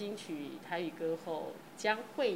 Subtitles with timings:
[0.00, 2.34] 金曲台语歌后江慧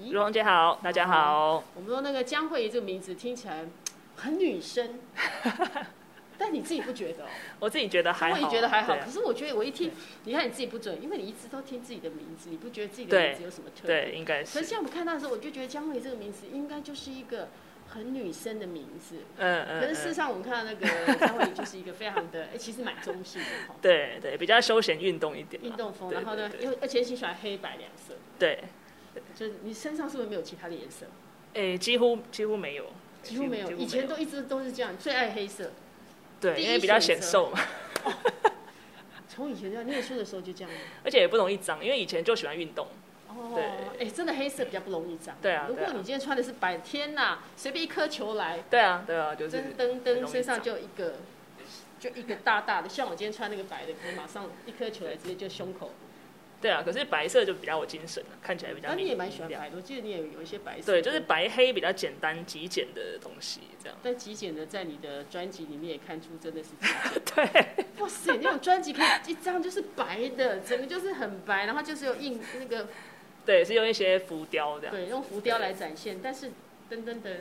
[0.00, 1.58] 怡，如红姐好，大家好。
[1.58, 3.66] 嗯、我们说那个江慧怡这个名字听起来
[4.16, 4.98] 很女生，
[6.38, 7.26] 但你自己不觉得、哦？
[7.60, 8.94] 我自己觉得还好，我也觉得还好。
[8.94, 9.92] 啊、可是我觉得我一听，
[10.24, 14.04] 你看你自己不准，因为你一直都听自己的名字，你不觉得自己的名字有什么特别？
[14.06, 14.54] 对，应该是。
[14.54, 17.50] 可是现在我们看到的时候，我就觉得江慧怡这个名字应该就是一个。
[17.94, 23.76] 很女生的名字，嗯嗯，可是事实上我们看到那个 就是一个非常的，哎、欸，其实蛮中性的哈。
[23.82, 25.62] 对对，比较休闲运动一点。
[25.62, 28.14] 运动风，然后呢，因为而且你喜欢黑白两色。
[28.38, 28.64] 对，
[29.34, 31.06] 就是你身上是不是没有其他的颜色？
[31.54, 32.86] 哎、欸，几乎几乎没有，
[33.22, 35.72] 几乎没有，以前都一直都是这样，最爱黑色。
[36.40, 37.60] 对，因为比较显瘦嘛。
[39.28, 40.70] 从、哦、以前在念书的时候就这样。
[41.04, 42.88] 而且也不容易脏，因为以前就喜欢运动。
[43.36, 43.58] 哦，
[43.98, 45.36] 哎、欸，真的黑色比较不容易脏。
[45.40, 45.66] 对啊。
[45.68, 48.60] 如果你今天穿的是白，天呐，随便一颗球来。
[48.70, 49.56] 对啊，对啊，就是。
[49.78, 51.14] 噔噔噔，身上就一个，
[51.98, 55.90] 就一个大大的，像我今天穿那个白的，可能马上一颗球来，直接就胸口。
[56.60, 58.88] 对啊，可是白色就比较有精神了，看起来比较。
[58.88, 60.92] 那你也蛮喜欢白的，我记得你也有一些白色。
[60.92, 63.98] 对，就是白黑比较简单、极简的东西，这样。
[64.00, 66.70] 但极简的，在你的专辑里面也看出真的是。
[67.34, 67.44] 对。
[67.98, 72.86] 哇塞，那种专辑可以一张就是白的，整个就是很白，然后就是有印那个。
[73.44, 74.94] 对，是用一些浮雕这样。
[74.94, 76.48] 对，用浮雕来展现，但是
[76.90, 77.40] 噔噔的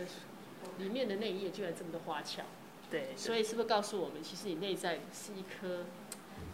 [0.77, 2.43] 里面的内页居然这么的花巧。
[2.89, 5.85] 对，所以是不是告诉我们，其实你内在是一颗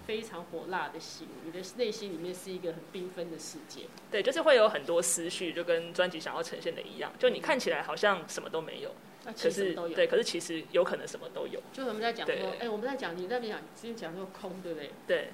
[0.06, 3.88] 非常火辣的心，你的内心里面是一个很缤纷的世界。
[4.12, 7.12] 对，就是会有很多思绪，就跟专辑想要呈现的一样。
[7.18, 8.92] 就你看起来好像什么都没有，
[9.26, 11.60] 嗯、可是对，可是其实有可能什么都有。
[11.74, 14.92] 就我们在讲说，哎，我们在讲你那边讲，之前讲说空，对不对？
[15.08, 15.30] 对。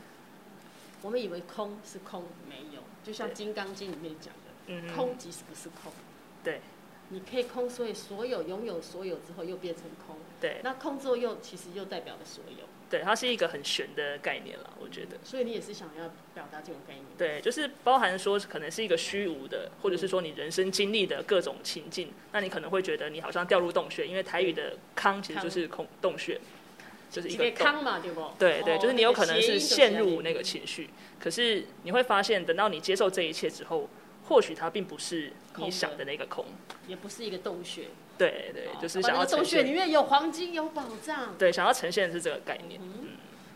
[1.01, 2.81] 我们以为空是空，没有。
[3.03, 5.91] 就像《金刚经》里面讲的，嗯，空即是不是空？
[6.43, 6.61] 对，
[7.09, 10.17] 你可以空，所以所有拥有所有之后又变成空。
[10.39, 12.65] 对，那空之后又其实又代表了所有。
[12.89, 15.17] 对，它是一个很玄的概念了，我觉得。
[15.23, 17.05] 所以你也是想要表达这种概念？
[17.17, 26.39] 对，就是包含说可能是一个虚无的，或者是说你人生经历的各种情境，嗯，那你可能会觉得你好像掉入洞穴，因为台语的“康”其实就是空洞穴。
[27.13, 28.31] 就是一个康嘛，对不？
[28.39, 33.87] 对对，就是你有可能是陷入那个情绪，可是你会发现，等到你接受这一切之后，
[34.27, 36.43] 或许它并不是你想的那个空，
[36.87, 37.89] 也不是一个洞穴。
[38.17, 41.35] 对对，就是想要洞穴里面有黄金有宝藏。
[41.37, 42.81] 对，想要呈现的是这个概念。
[42.81, 43.09] 嗯，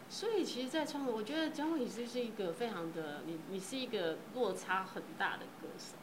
[0.08, 5.96] 所以其实，在创作，我觉得江蕙怡是一个非常的，你你是一个落差很大的歌手。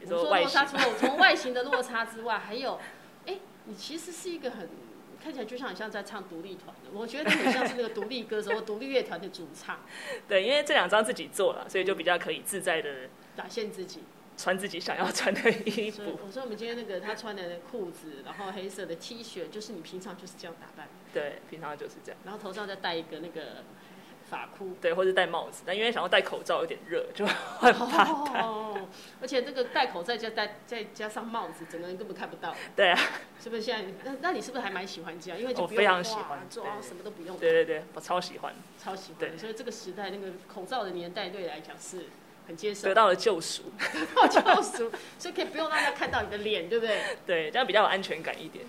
[0.00, 2.80] 你说落差，除了从外形的落差之外，还有，
[3.26, 4.70] 哎，你其实是一个很。
[5.26, 9.80] 看起来就像很像在唱独立团的，我觉得很像是那个独立歌手或独立乐团的主唱。
[10.28, 14.04] 对，因为这两张自己做了，所以就比较可以自在的展现自己，
[14.36, 16.16] 穿自己想要穿的衣服。
[16.24, 20.86] 我说我们今天那个他穿的裤子，然后黑色的 T 恤，就是你平常就是这样打扮。
[21.12, 22.20] 对，平常就是这样。
[22.24, 23.64] 然后头上再戴一个那个。
[24.30, 28.40] 发箍，对，或者戴帽子，但因为想要戴口罩有点热，就很怕戴。
[28.40, 28.88] 哦，
[29.20, 32.54] 而且这个戴口罩再戴再加上帽子，整个人根本看不到。
[32.74, 32.98] 对啊，
[33.42, 33.92] 是不是现在？
[34.04, 35.38] 那那你是不是还蛮喜欢这样？
[35.38, 37.36] 因为就我非常喜欢，做什么都不用。
[37.38, 39.38] 对对对，我超喜欢，超喜欢。
[39.38, 42.06] 所以这个时代那个口罩的年代对你来讲是
[42.46, 47.00] 很接受，得到了救赎，得到救赎，所以可以不用让大家看到你的脸，对不对？
[47.26, 48.64] 对，这样比较有安全感一点。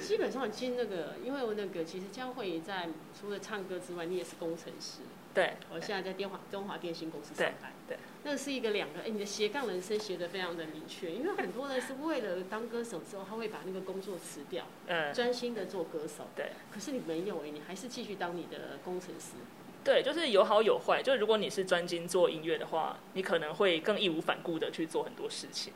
[0.00, 2.88] 基本上，其实那个，因为我那个，其实江蕙怡在
[3.18, 5.00] 除了唱歌之外，你也是工程师。
[5.34, 7.72] 对，我现在在电话中华电信公司上班。
[7.88, 11.10] 对，对那是一个两个，哎，你的斜杠人生斜的非常的明确。
[11.10, 16.28] 因为很多人是为了当歌手之后，他会把那个工作辞掉，嗯，专心的做歌手。
[16.36, 19.36] 对，可是你没有哎，你还是继续当你的工程师。
[19.82, 21.02] 对，就是有好有坏。
[21.02, 25.72] 就是如果你是专精做音乐的话，你可能会更义无反顾的去做很多事情。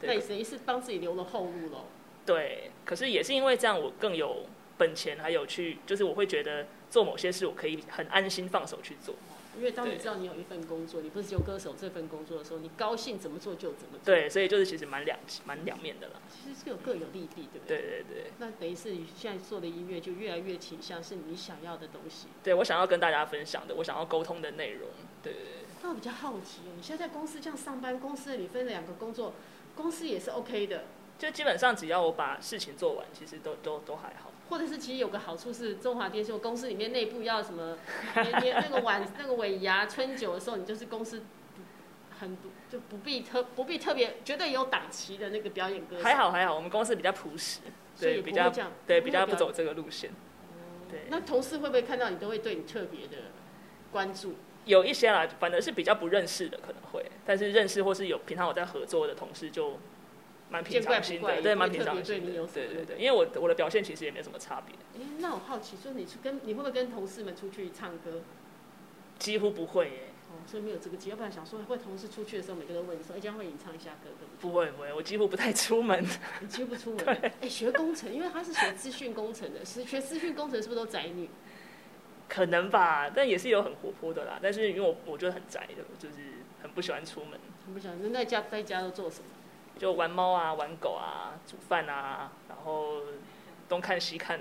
[0.00, 1.86] 对，等于是帮自己留了后路喽。
[2.26, 4.46] 对，可是也是因为这样，我更有
[4.78, 9.14] 本钱，还有去，就是我会觉得做某些事，我可以很安心放手去做。
[9.58, 14.04] 因为当你知道你有一份工作，你不是只有歌手这份工作的时候，你高兴怎么做就怎么做。
[14.04, 16.22] 对，所以就是其实蛮两蛮两面的了。
[16.30, 17.78] 其实是有各有利弊，对不对？
[17.78, 18.30] 对对对。
[18.38, 22.28] 那等于是你现在做的音乐就越来越倾向是你想要的东西。
[22.44, 24.88] 对，我想要跟大家分享的，我想要沟通的内容。
[25.20, 25.52] 对对对。
[25.82, 29.34] 那我比较好奇哦，你现在在公司这样上班，公司你分了两个工作，
[29.74, 30.84] 公司也是 OK 的。
[31.20, 34.32] 就基本上只要我把事情做完，其实都都都还好。
[34.48, 37.76] 或者是其实有个好处是，中华电信公司里面内部要什么
[38.16, 41.22] 年年那个晚那个尾牙春酒的时候，你就是公司
[42.18, 42.38] 很
[42.70, 46.02] 就不必特不必特别绝对有档期的那个表演歌手。
[46.02, 47.60] 还好还好，我们公司比较朴实，
[48.00, 48.50] 对比较
[48.86, 50.10] 对比较不走这个路线。
[50.90, 53.24] 对，那同事会不会看到你都会对你特别的
[53.92, 54.36] 关注？
[54.64, 59.78] 有一些啦，反而是比较不认识的可能会，但是认识或是有平常我在合作的同事就。
[60.50, 64.74] 蛮平常心的，对，蛮平常心的，对对对，因为我我的表现其实也没什么差别。
[65.00, 68.22] 哎，那我好奇，说你去跟你会不会跟同事们出去唱歌？
[69.18, 70.00] 几乎不会耶。
[70.30, 71.10] 哦，所以没有这个机会。
[71.10, 76.04] 要不然想说，会同事出去的时候，每个人都问你说：“哎，江蕙你唱一下歌，可不可以？”不会不会，我几乎不太出门。
[76.40, 77.04] 你几乎不出门？
[77.04, 77.32] 对。
[77.42, 81.28] 哎，学工程，因为他是学资讯工程的，是学资讯工程是不是都宅女？
[82.28, 84.38] 可能吧，但也是有很活泼的啦。
[84.42, 86.14] 但是因为我我觉得很宅的，就是
[86.62, 87.38] 很不喜欢出门。
[87.66, 87.98] 很不喜欢。
[88.00, 89.24] 那在家在家都做什么？
[89.80, 93.00] 就玩猫啊，玩狗啊，煮饭啊，然后
[93.66, 94.38] 东看西看，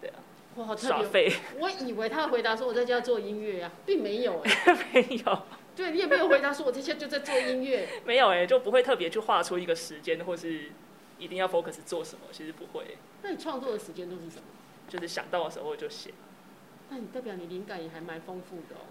[0.00, 0.16] 对啊。
[0.56, 1.32] 哇，好特别！
[1.60, 5.42] 我以为他的回答说我在家做音乐呀、啊，并没有哎、欸， 没有。
[5.76, 10.72] 对，你也没有回答说我这些就在做音乐，没有哎、欸，就不会特别去画出一个时间，或是
[11.20, 12.98] 一定要 focus 做什么，其实不会。
[13.22, 14.42] 那你创作的时间都是什么？
[14.88, 16.12] 就是想到的时候就写。
[16.90, 18.90] 那你代表你灵感也还蛮丰富的哦。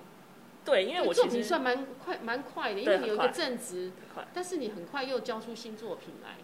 [0.66, 3.92] 对，因为我作品算蛮快蛮快的，因为你有一个正职，
[4.34, 6.36] 但是你很快又交出新作品来。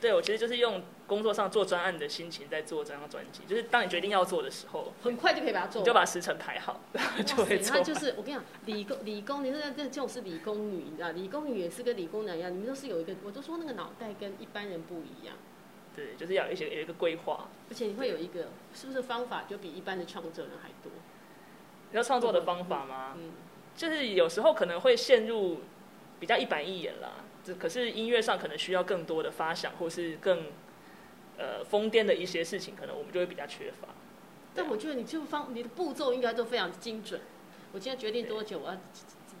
[0.00, 7.76] 对，我其实就是用工作上做专案的心情在做这张专辑，就是当你决定要做的时候，很快就可以把它做，你就把时程排好，然 后就会做。
[7.76, 15.36] 他就是我跟你讲，理工理工，你说这这种是理工女，你知道，理工女也是跟理工男一样，你们都是有一个，我都说那个脑袋跟一般人不一样。
[15.94, 20.90] 对，就是要有一些有一个规划，而且你会有一个，是不是方法就比一般的创作人还多？
[21.92, 23.14] 你要创作的方法吗？
[23.16, 23.30] 嗯，
[23.76, 25.60] 就是有时候可能会陷入
[26.20, 27.24] 比较一板一眼啦。
[27.44, 30.46] 这可是音乐上可能需要更多的发想，或是更
[31.36, 33.88] 呃疯癫的一些事情，可能我们就会比较缺乏。
[34.54, 37.20] 但我觉得你就方你的步骤应该都非常精准。
[37.72, 38.76] 我今天决定多久，我要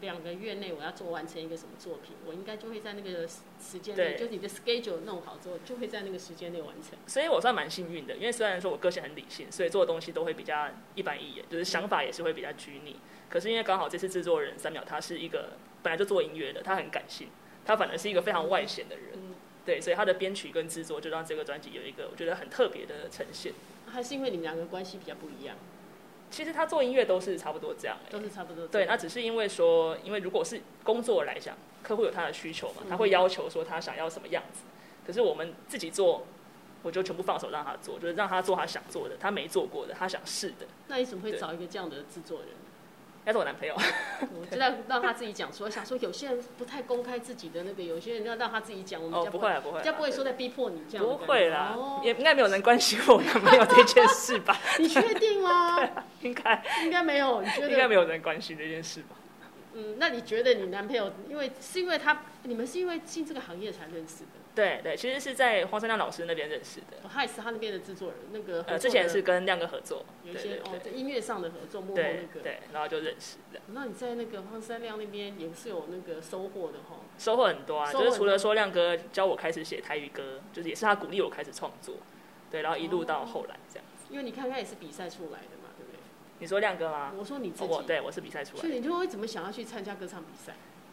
[0.00, 6.98] 两个月内我要做完成一个什么作品，我应该就会在那个时间内，就是你的 schedule 弄好之后，就会在那个时间内完成。
[7.06, 12.96] 所以我算蛮幸运的，因为虽然说我个性很理性，所以做的东西都会比较一板一眼，就是想法也是会比较拘泥。
[13.32, 17.28] 可是因为刚好这次制作人三秒他是一个本来就做音乐的，他很感性。
[17.64, 19.34] 他反而是一个非常外显的人，嗯、
[19.64, 23.52] 对，所以他的编曲跟制作就让这个专辑有一个我觉得很特别的呈现。
[23.86, 25.56] 还是因为你们两个关系比较不一样？
[26.28, 28.66] 其实他做音乐都是差不多这样、欸，都是差不多。
[28.66, 34.62] 对，那只是因为说，因为如果是工作来讲，客户有他的需求嘛，他会要求说他想要什么样子。
[34.64, 36.26] 嗯、可是我们自己做，
[36.82, 40.66] 我就全部放手让他做，就是让他做他想做的，他没做过的，他想试的。
[40.88, 42.48] 那你怎么会找一个这样的制作人？
[43.24, 43.74] 他是我男朋友，
[44.38, 45.52] 我就让让他自己讲。
[45.52, 49.00] 说想说有些人不太公开自己的那个，有些人要让他自己讲。
[49.02, 51.06] 我们哦，不会啊，不会，家不会说在逼迫你这样。
[51.06, 54.58] 不会啦，也应该没有人关心我男朋友这件事吧？
[54.80, 55.76] 你确定吗？
[55.78, 59.16] 对啊，应该 应该没有，你觉得应该没有人关心这件事吧？
[59.74, 64.41] 嗯，那你觉得你男朋友，因为是因为他，你们是因为进这个行业才认识的？
[64.54, 67.08] 对对，其实是在黄山亮老师那边认识的。
[67.10, 73.60] 他也是他那边的制作人，那个呃，之前是跟亮哥合作，有一些哦，在音乐上的合作，幕后那个，对，然后就认识的。
[73.68, 77.00] 那你在那个黄山亮那边也是有那个收获的哈？
[77.18, 81.96] 收获很多啊，就是除了说亮哥教我开始写台语歌，就是也是他鼓励我开始创作，
[82.50, 84.06] 对，然后一路到后来这样子。
[84.10, 85.98] 因为你看他也是比赛出来的嘛，对不对？
[86.40, 87.14] 你说亮哥吗？
[87.18, 88.68] 我说你自己，我对我是比赛出来的。
[88.68, 90.52] 所以你就会怎么想要去参加歌唱比赛？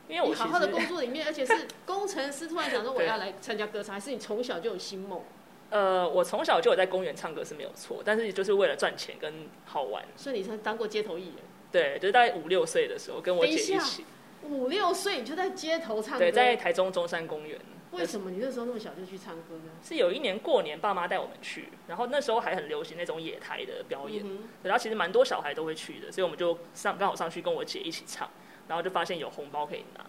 [0.09, 1.53] 因为我好好的工作里面，而且是
[1.85, 5.21] 工程师，突然想说我要来参加歌唱，还是你从小就有心梦？
[5.69, 10.03] 呃，我从小就有在公园唱歌是没有错，但是就是为了赚钱跟好玩。
[10.15, 11.35] 所以你才当过街头艺人？
[11.71, 14.03] 对，就是大概五六岁的时候，跟我姐一起。
[14.41, 16.19] 五六岁你就在街头唱歌？
[16.19, 17.59] 对，在台中中山公园。
[17.91, 19.71] 为什么你那时候那么小就去唱歌呢？
[19.83, 28.29] 是有一年过年，爸妈带我们去，然后那时候还很流行那种野台的表演，嗯、然后其实蛮多小孩都会去的，所以我们就上刚好上去跟我姐一起唱，
[28.69, 30.05] 然后就发现有红包可以拿。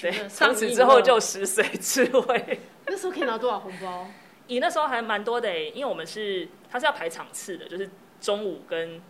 [0.00, 2.60] 对，从此之后就食髓智慧。
[2.86, 4.06] 那时候可以拿多少红包？
[4.46, 9.02] 咦那时候还蛮多的，因为我们是他是要排场次的，就是中午跟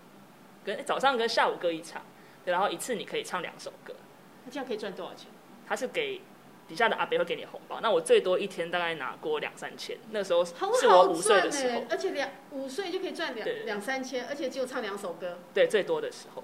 [0.64, 2.02] 跟早上跟下午各一场，
[2.46, 3.94] 对，然后一次你可以唱两首歌。
[4.46, 5.26] 那这样可以赚多少钱？
[5.66, 6.22] 他是给
[6.66, 9.98] 底下的阿伯会给你红包，那我最多一天大概拿过两三千。
[10.12, 10.54] 那时候是
[10.86, 15.40] 我五岁的时候，而且两五岁就可以赚两两三千，而且只有唱两首歌。
[15.52, 16.42] 对，最多的时候。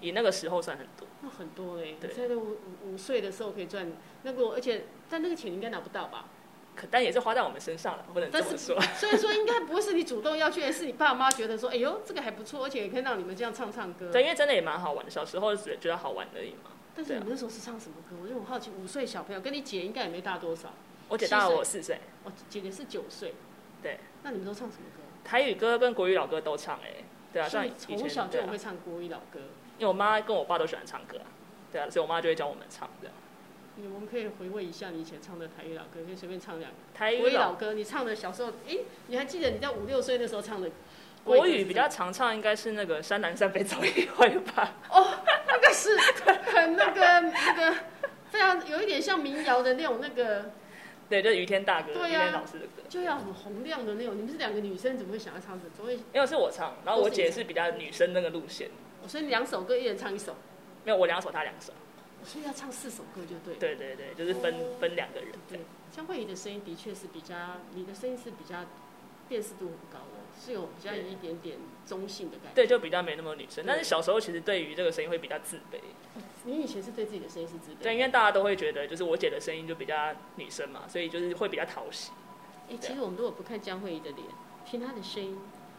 [0.00, 1.94] 以那个时候算很多，那很多哎。
[2.00, 3.90] 对，在那五五岁的时候可以赚
[4.22, 6.26] 那个，而且但那个钱你应该拿不到吧？
[6.74, 8.78] 可但也是花在我们身上了，不能这么说。
[8.96, 14.12] 所以说应该不会是你主动要去，而是你爸妈觉得说，哎呦这个还不错，而且也可以让你们这样唱唱歌。
[14.12, 16.72] 对，因为真的也蛮好玩的，小时候只觉得好玩而已嘛。
[16.94, 18.16] 但是你们那时候是唱什么歌？
[18.22, 20.74] 我就很好奇，五岁小朋友跟你姐应该也没大多少。
[21.08, 23.34] 我姐大了我四岁，我姐姐是九岁。
[23.82, 23.98] 对。
[24.22, 25.02] 那你们都唱什么歌？
[25.24, 27.04] 台语歌跟国语老歌都唱哎。
[27.32, 29.40] 对啊，像从小就会唱国语老歌。
[29.78, 31.18] 因为我妈跟我爸都喜欢唱歌，
[31.72, 33.14] 对啊，所以我妈就会教我们唱这样。
[33.92, 36.76] 我们可以回味一下你以前唱的台语老歌，可以随便唱两个。
[36.94, 38.78] 台语老歌，你唱的小时候，哎，
[39.08, 40.70] 你还记得你在五六岁那时候唱的？
[41.24, 44.72] 国语比较常唱，应该是那个《山南山北走一回》吧？
[44.88, 45.94] 哦，那个是
[46.54, 47.76] 很那个那个
[48.30, 50.52] 非常有一点像民谣的那种那个。
[51.10, 54.16] 对，就是于天大哥，余天老师的歌，就要很洪亮的那种。
[54.16, 55.68] 你们是两个女生，怎么会想要唱这？
[55.76, 58.70] 总会因为是我唱，然后我姐是比较女生那个路线。
[59.08, 60.34] 所以两首歌，一人唱一首。
[60.84, 61.72] 没有，我两首，他两首。
[62.24, 63.54] 所以要唱四首歌就对。
[63.56, 65.30] 对对对，就是分、哦、分两个人。
[65.48, 65.60] 对，
[65.92, 67.34] 江慧仪的声音的确是比较，
[67.74, 68.64] 你的声音是比较
[69.28, 72.54] 辨识度很高的，是有比较有一点点中性的感觉。
[72.54, 73.64] 对，就比较没那么女生。
[73.66, 75.78] 但是小时候其实对于这个声音会比较自卑。
[76.44, 77.82] 你以前是对自己的声音是自卑？
[77.82, 82.12] 对，因为大家都会觉得就是我姐的声音就比较女生嘛，所以就是会比较讨喜。
[82.68, 84.26] 哎、欸，其实我们如果不看江慧仪的脸，
[84.64, 85.38] 听她的声音，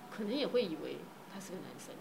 [0.09, 0.97] 可能也会以为
[1.33, 1.95] 她是个男生。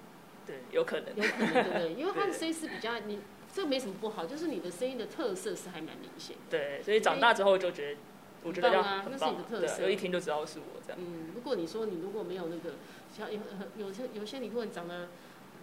[0.47, 1.17] 对，有可能。
[1.17, 1.93] 有可能，对不对？
[1.99, 3.21] 因为他的声音是比较你。
[3.55, 6.37] 这个没什么不好，就是你的声音的特色是还蛮明显。
[6.51, 8.01] 对，所以长大之后就觉得，
[8.43, 10.99] 我觉得这样啊，那是你的特色，有一听就知道是我这样。
[11.01, 12.75] 嗯，如果你说你如果没有那个，
[13.17, 13.41] 像有
[13.79, 15.09] 有些有些你如果长得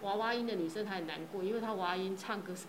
[0.02, 2.64] 娃娃音的女生，她很难过，因为她娃娃音唱歌是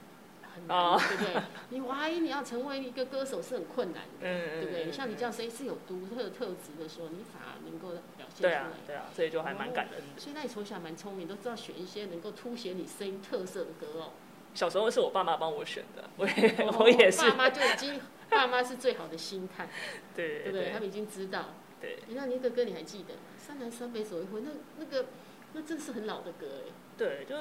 [0.54, 1.42] 很难，哦、对不对？
[1.72, 4.92] 你娃娃音你要成为一个歌手是很困难的，嗯、对不对？
[4.92, 7.98] 像你这样声音是有独特特质的时候，你反而能够
[8.40, 10.20] 对啊，对啊，所以就还蛮感恩的。
[10.20, 14.12] 所以那你从小蛮聪明，都知道选一些能够凸显你声音特色的歌哦。
[14.54, 17.30] 小时候是我爸妈帮我选的，我也、哦、 我也是。
[17.30, 18.00] 爸妈就已经，
[18.30, 19.68] 爸妈是最好的心态，
[20.16, 21.54] 对对，对，他们已经知道。
[21.82, 22.00] 对。
[22.10, 23.16] 那那个歌你还记得？
[23.38, 25.06] 山南山北走一回，那那个
[25.54, 26.72] 那真是很老的歌哎。
[26.98, 27.36] 对，就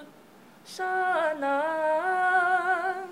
[0.65, 3.09] 山南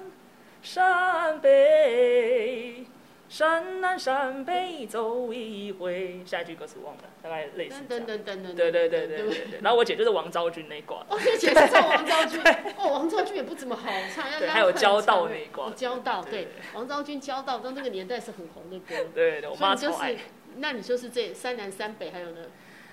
[0.63, 2.87] 山北。
[3.33, 8.05] 山南山北走一回，下一句歌词忘了，大概类似这样。
[8.05, 8.55] 等等等等。
[8.55, 9.61] 对对对对对对。
[9.63, 10.99] 然后我姐就是王昭君那一挂。
[11.09, 12.39] 哦，你姐是唱王昭君。
[12.77, 15.71] 哦，王昭君也不怎么好唱，要还有交道那一挂。
[15.71, 19.09] 交道对，王昭君交道，到那个年代是很红的歌。
[19.15, 20.15] 对对，我妈超爱。
[20.57, 22.41] 那你就是这山南山北，还有呢？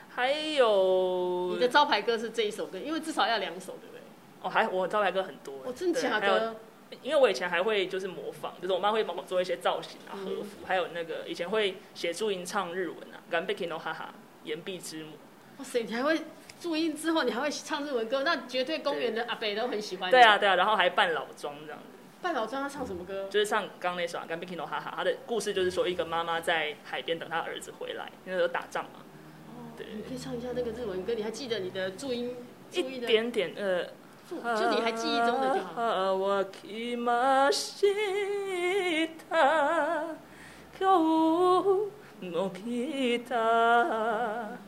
[0.08, 1.50] 还有。
[1.54, 4.00] 你的招牌歌是这一首歌，因为至少要两首，对不对？
[4.42, 5.56] 哦，还我招牌歌很多。
[5.66, 6.56] 哦，真假的？
[7.04, 15.12] 因为我以前还会就是模仿，就是我妈会帮我做一些造型啊、和服，还有那个以前会写注音唱日文啊，干贝 kino 哈哈，岩壁之母。
[15.58, 16.20] 哇塞，你还会
[16.60, 20.10] 注音之后，你还会唱日文歌，那绝对公园的阿北都很喜欢。
[20.10, 21.86] 对啊，对啊，然后还扮老庄这样子。
[22.22, 23.30] 扮老庄他唱什么歌？
[23.30, 29.02] 就是唱刚刚那首干贝 kino 哈哈，他的故事就是说一个妈妈在海边等她儿子回来，那时候打仗嘛。
[29.50, 29.86] 哦，对。
[29.96, 32.36] 你可以唱一下那个日文歌，你还记得你的注音？
[32.72, 33.88] 注音一点点呃。
[34.30, 35.74] 就你还记忆中的就好。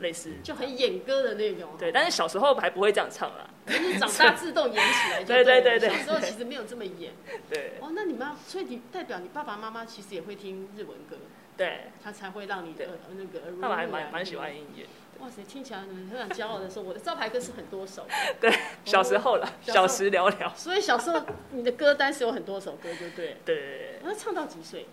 [0.00, 1.70] 类似，就很演歌的那种。
[1.78, 3.48] 对，但是小时候还不会这样唱啦。
[3.64, 5.44] 就是长大自动演起来就 对。
[5.44, 5.98] 对对对对。
[5.98, 7.12] 小时候其实没有这么演。
[7.48, 7.74] 对。
[7.80, 11.16] 哦，那你妈，所以你代表你爸爸妈妈其实也会听日文歌。
[11.56, 11.92] 对。
[12.02, 13.52] 他才会让你的那个。
[13.60, 14.86] 他们还蛮蛮喜欢音乐。
[15.22, 18.04] 哇塞，听起来很很骄傲的说，我的招牌歌是很多首。
[18.40, 18.52] 对，
[18.84, 20.52] 小时候了，小时寥寥。
[20.56, 23.36] 所以小时候你的歌单是有很多首歌，对不对？
[23.44, 24.00] 对。
[24.02, 24.86] 那唱到几岁？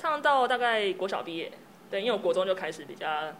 [0.00, 1.52] 唱到大概国小毕业。
[1.88, 3.34] 对，因为我国中就开始比较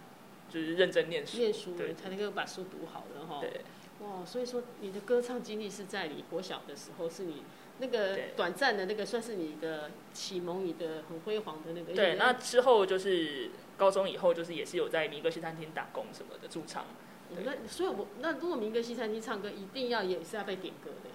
[0.49, 3.41] 就是认真念书，念书对，才能够把书读好的哈。
[3.41, 3.62] 对。
[4.07, 7.43] 哇，所以说你的歌唱经历是在你国小的时候，是你
[7.79, 11.93] 那个短暂的那个算是你的启蒙，你的很辉煌的那个。
[11.93, 13.50] 对，那之后就是。
[13.76, 16.85] 高中以后就是也是有在民歌西餐厅打工什么的驻唱，
[17.45, 21.11] 那所以我那如果民歌西餐厅唱歌，一定要也是要被点歌的，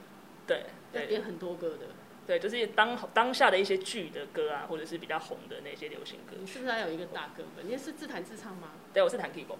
[0.45, 0.65] 对，
[0.99, 1.87] 要点很多歌的，
[2.25, 6.35] 对，就是当当下的一些剧的歌啊，或者是比较红的那些流行歌。
[6.39, 7.69] 你是不是还有一个大哥本？
[7.69, 8.71] 你是自弹自唱吗？
[8.93, 9.57] 对，我是弹 keyboard，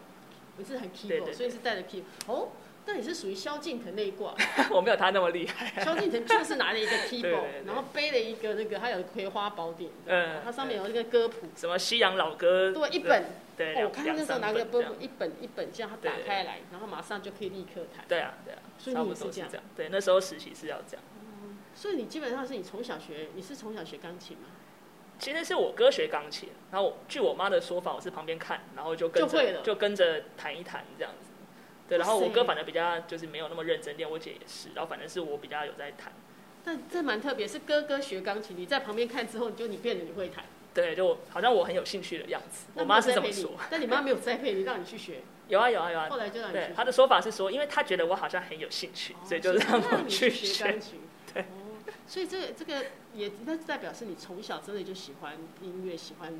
[0.57, 2.49] 我是弹 keyboard，所以是带着 keyboard 哦。
[2.87, 4.33] 那你是属于萧敬腾那一挂，
[4.71, 5.83] 我没有他那么厉害。
[5.83, 13.25] 萧敬腾就是拿了一个 keyboard，然后背了一个那个，他有《葵花宝典》，嗯，它上面有一个歌谱，什么西洋老歌，对，一本，
[13.57, 18.05] 对，我看他那时候拿个歌谱，一本一本这样，他打开来，然后马上就可以立刻弹。
[18.07, 21.03] 对啊，对啊，所以你是这样，对，那时候实习是要这样。
[21.75, 24.45] 所以你基本上是你从小学，你是从小学钢琴吗？
[25.19, 31.26] 其实是我哥学钢琴，然后据我妈的说法，我是旁边看，然后就跟着就跟着弹一弹这样子。
[31.87, 36.11] 对，然后我哥反正比较就是没有那么认真练，我姐也是，然后反正是我比较有在弹。
[36.65, 40.43] 但这蛮特别，是哥哥学钢琴，你在旁边看之后，你就你变得你会弹。
[40.73, 42.67] 对，就好像我很有兴趣的样子。
[42.75, 43.51] 我妈是这么说。
[43.71, 45.21] 但你妈没有栽培你，让你去学？
[45.47, 46.09] 有啊有啊有啊。
[46.09, 46.73] 后来就让你学。
[46.75, 50.99] 她的说法是说，因为她觉得我好像很有兴趣，所以就让我去学钢琴。
[51.33, 51.43] 对。
[51.43, 56.37] 哦，所以这个这个也那代表是你从小真的就喜欢音乐，喜欢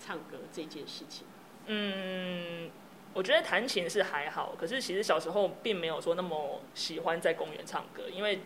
[0.00, 1.26] 唱歌这件事情。
[1.66, 2.70] 嗯。
[3.14, 8.40] 我觉得弹琴是还好，可是其实小时候并没有说那么喜欢在公园唱歌，因为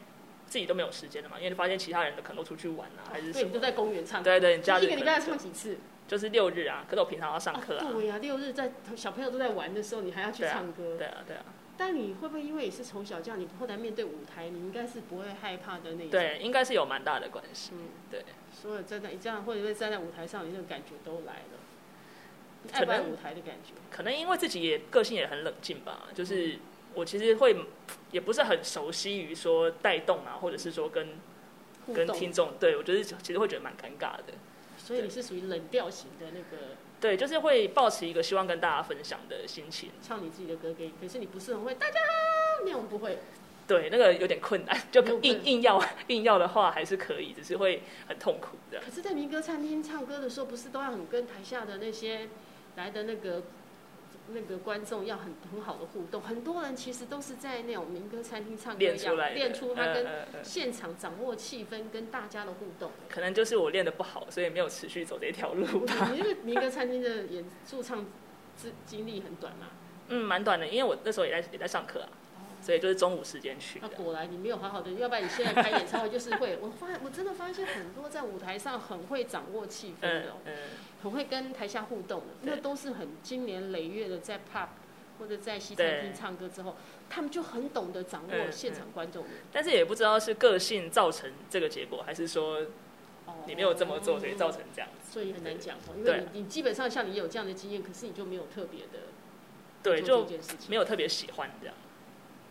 [0.46, 1.37] 自己都没有时间了嘛。
[1.38, 3.40] 因为你发现其他人的可能都出去玩啊，还是什么？
[3.40, 4.25] 对，你都在公园唱歌。
[4.25, 5.78] 对对，假日一个礼拜要唱几次？
[6.08, 7.87] 就是六日啊，可是我平常要上课啊。
[7.92, 10.96] 对呀，六日在小朋友都在玩的时候，你还要去唱歌。
[10.96, 11.44] 对啊，对啊。
[11.78, 16.11] 但你会不会因为你是从小这样，你后来面对舞台，你应该是不会害怕的那种？
[16.11, 17.73] 对，应该是有蛮大的关系。
[17.75, 18.25] 嗯，对。
[18.52, 21.58] 所以站在这样，或者会站在舞台上，你那种感觉都来了。
[22.73, 23.73] 爱不爱舞台的感觉？
[23.90, 26.58] 可能因为自己也个性也很冷静吧，就是
[26.94, 27.56] 我其实会
[28.11, 31.08] 也不是很熟悉于说带动啊，或者是说跟
[31.94, 34.35] 跟听众，对我觉得其实会觉得蛮尴尬的。
[34.78, 36.75] 所以你是属于冷调型的那个。
[36.99, 42.00] 对，就是会保持一个希望跟大家分享的心情，唱你自己的歌给，可是你不是很会，大家
[42.64, 43.18] 那种不会。
[43.68, 48.80] 对，那个有点困难，就硬硬要硬要的话还是可以，只是会很痛苦的。
[48.80, 52.28] 可是，在民歌餐厅唱歌的时候，不是都要很跟台下的那些
[52.76, 53.42] 来的那个
[54.28, 56.21] 那个观众要很很好的互动？
[56.23, 60.06] 很多人其实都是在那种民歌餐厅唱歌一样，练出来，练出他跟
[60.42, 62.90] 现场掌握气氛跟大家的互动。
[63.09, 65.66] 可能就是我练的不好，所以没有持续走这条路。
[66.12, 68.04] 你这个民歌餐厅的演驻唱
[68.56, 69.68] 经经历很短嘛？
[70.09, 72.09] 嗯，蛮短的，因为我那时候也在也在上课啊。
[72.62, 73.78] 所以就是中午时间去。
[73.80, 76.59] 那果然你没有好好的，要不然你现在开演唱会就是会。
[76.61, 80.54] 我发我真的发现很多在舞台上很会掌握气氛的，嗯，
[81.07, 84.67] 很会跟台下互动的，那都是很经年累月的在 pub
[85.19, 86.77] 或者在西餐厅唱歌之后，
[87.09, 89.31] 他们就很懂得掌握现场观众的。
[89.53, 92.67] 但是也不知道是个性造成这个结果，还是说
[93.47, 95.13] 你没有这么做，所以造成这样子。
[95.13, 99.09] 所以很难讲哦，因为你你基本上像你有这样的经验，可是你就没有特别的，
[99.83, 100.27] 对，就
[100.69, 101.75] 没有特别喜欢这样。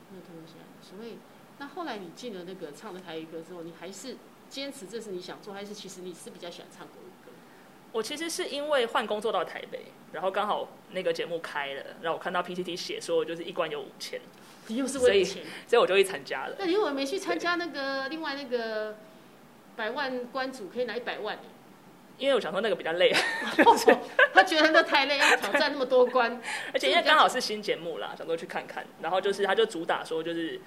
[0.09, 1.17] 没有特别喜欢所以，
[1.59, 4.15] 那后来你进了那个唱的台语歌之后，你还是
[4.49, 6.93] 坚持这是你想做，还是其实你是比较喜欢唱歌？
[7.95, 14.19] 我其实是因为换工作到台北，然后刚好那个节目开了，然后我看到 PTT 写说就是一关有五千，
[14.67, 16.57] 你又是为了钱，所以我就去参加了。
[16.59, 18.97] 那你为什么没去参加那个另外那个
[19.77, 21.39] 百万关主可以拿一百万？
[22.17, 23.13] 因为我想说那个比较累
[24.33, 26.41] 他觉得那太累，要挑战那么多关，
[26.73, 28.85] 而且因为刚好是新节目啦，想说去看看。
[29.01, 30.59] 然后就是他就主打说就是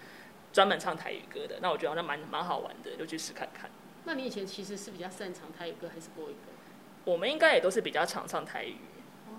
[0.51, 3.71] 专门唱台语歌的，那我觉得好像蛮蛮好玩的，就去试看看。
[4.05, 6.53] 那你以前其实是比较擅长台语歌还是国语歌？
[7.09, 8.77] 我们应该也都是比较常唱台语。
[9.27, 9.33] 哦，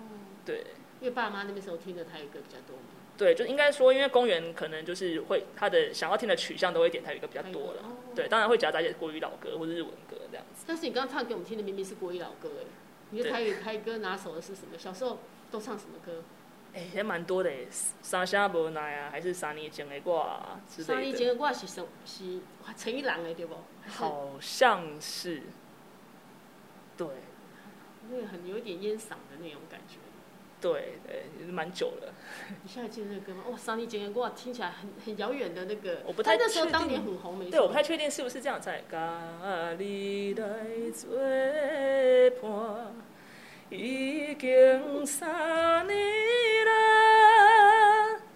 [0.44, 0.66] 对，
[1.00, 2.82] 因为爸妈那边时候听的台语歌比较多嘛。
[3.16, 7.82] 对，就应该说，因为公园可能就是会他的想要听的取向都会点台语歌比较多了。
[7.82, 10.64] 哦、对，当然会夹杂一些国语老歌或者日文歌这样子。
[10.66, 12.64] 但是你刚刚唱给我们听的明明是国语老歌哎，
[13.10, 14.76] 你的台语台语歌拿手的是什么？
[14.76, 15.18] 小时候
[15.50, 16.24] 都唱什么歌？
[16.74, 17.52] 哎，也蛮多的，
[18.02, 20.24] 三下无奈啊，还是三年前的歌
[20.68, 20.94] 之类的。
[20.94, 22.40] 三年前的歌是什是
[22.76, 23.54] 陈一郎的对不？
[23.86, 25.42] 好像是。
[26.96, 27.06] 对。
[28.10, 29.96] 那个很有一点烟嗓的那种感觉。
[30.60, 32.12] 对对，蛮久了。
[32.62, 33.44] 你现在记得那个歌吗？
[33.50, 36.02] 哇，三年前的歌听起来很很遥远的那个。
[36.04, 36.46] 我不太确定。
[36.46, 37.50] 那时候当年很红，没错。
[37.52, 38.84] 对，我不太确定是不是这样在。
[38.90, 41.16] 咖你来作
[42.42, 42.94] 伴，
[43.70, 45.96] 已经三年
[46.66, 47.89] 了。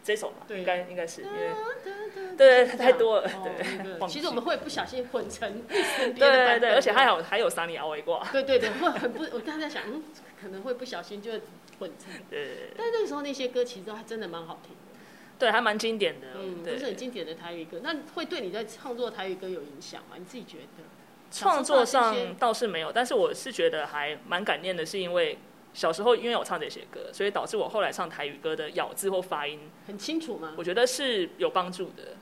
[0.05, 2.37] 这首嘛，对，应该应该是因为。
[2.37, 3.31] 对，太多了。
[3.43, 8.23] 对， 其实我们会不小心混成对对对，而且还有还有三年熬一挂。
[8.31, 10.05] 对对对，会很不，我刚才在想，嗯，
[10.41, 11.33] 可能会不小心就
[11.79, 12.13] 混成。
[12.29, 12.71] 对。
[12.77, 14.99] 但那个时候那些歌其实都还真的蛮好听的。
[15.39, 16.27] 对，还蛮经典的。
[16.37, 17.81] 嗯，都是很经典的台语歌。
[17.83, 20.17] 那会对你在创作台语歌有影响吗？
[20.19, 20.85] 你自己觉得？
[21.31, 25.39] 创作上倒是没有，但是我是觉得还蛮感念的，是因为。
[25.75, 30.55] 小时候因为我唱这些歌，所以导致我后来唱台语歌的咬字或发音很清楚吗？
[30.57, 32.17] 我觉得是有帮助的。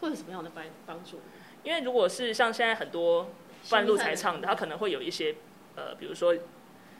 [0.00, 1.20] 会有什么样的帮帮助？
[1.62, 3.30] 因为如果是像现在很多
[3.70, 5.34] 半路才唱的，他可能会有一些
[5.76, 6.34] 呃，比如说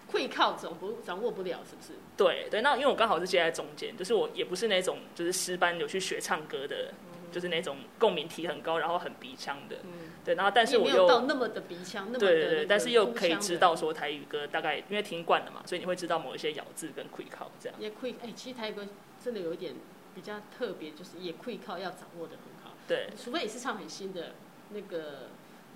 [0.09, 1.99] 会靠掌不掌握不了，是不是？
[2.17, 6.93] 对对，那因为我刚好是接在中间，就是我也不是那种就是师班有去学唱歌的。
[7.37, 17.79] 就是那种共鸣体很高，然后很鼻腔的，嗯、对，然后但是我又到那么的鼻腔，那么的对对对，但是又可以知道说台语歌大概因为听惯了嘛，所以你会知道某一些咬字跟气口这样。
[17.79, 18.89] 也 quick，哎，其实台语歌
[19.23, 19.75] 真的有一点
[20.15, 22.75] 比较特别，就是也气口要掌握的很好。
[22.89, 24.33] 对，除非你是唱很新的
[24.71, 25.29] 那个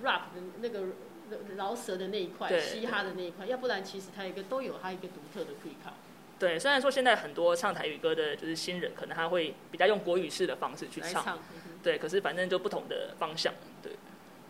[0.03, 0.85] rap 的那个
[1.59, 5.90] 饶舌的那一块，嘻哈的那一块，要不然其实台语歌都有它一个独特的气口。
[6.40, 11.38] 对，虽然说现在很多唱台语歌的，就是新人，可能他会比较用国语式的方式去唱，
[11.83, 13.92] 对，可是反正就不同的方向，对。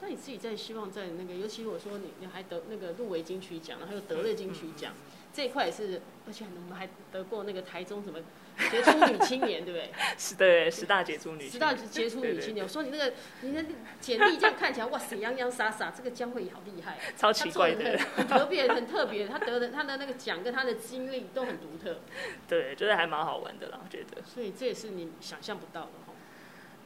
[0.01, 4.93] 那你自己在希望在那个，尤其我说你你还得那个入围金曲奖，然后还有得了金曲奖。
[4.93, 8.19] 嗯嗯这一块也是，而且我们还得过那个台中什么
[8.71, 9.91] 杰出女青年，对不对？
[10.19, 12.65] 是，对，十大杰出女，十大杰出女青年。
[12.65, 13.65] 我说你那个，你的
[14.01, 19.27] 简历这样看起来，哇塞，洋洋洒洒，这个江蕙好厉害， 超奇怪的，很特别，很特别。
[19.27, 22.01] 他得的他的那个奖跟他的经历都很独特。
[22.49, 24.23] 对，觉得还蛮好玩的啦，我觉得。
[24.25, 26.13] 所以这也是你想象不到的哈。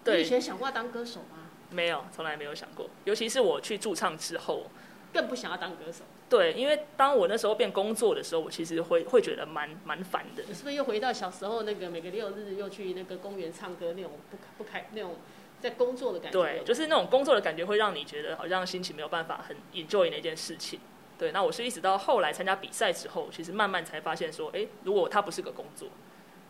[0.05, 0.19] 对。
[0.19, 1.49] 你以前想过要当歌手吗？
[1.71, 2.89] 没有，从来没有想过。
[3.05, 4.71] 尤其是我去驻唱之后，
[5.13, 6.05] 更不想要当歌手。
[6.37, 10.43] 对，因为当我那时候变工作的时候，我其实会会觉得蛮蛮烦的。
[10.49, 15.17] 你是不是又回到小时候那个每个六日又去那个公园唱歌那种不不开那种
[15.61, 16.39] 在工作的感觉？
[16.41, 20.81] 对，就是那种工作的感觉会让你觉得好像心情没有办法很 enjoy 那件事情。
[21.17, 25.89] 对，那我是一直到后来参加比赛之后，其实慢慢才发现说，哎，如果它不是个工作，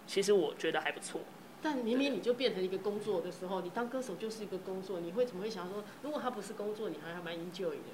[0.06, 1.20] 其实我觉得还不错。
[1.60, 7.92] 但明明你就变成一个工作的时候，你当歌手就是一个工作，你会怎么会想说，如果它不是工作，你还还蛮 enjoy 的？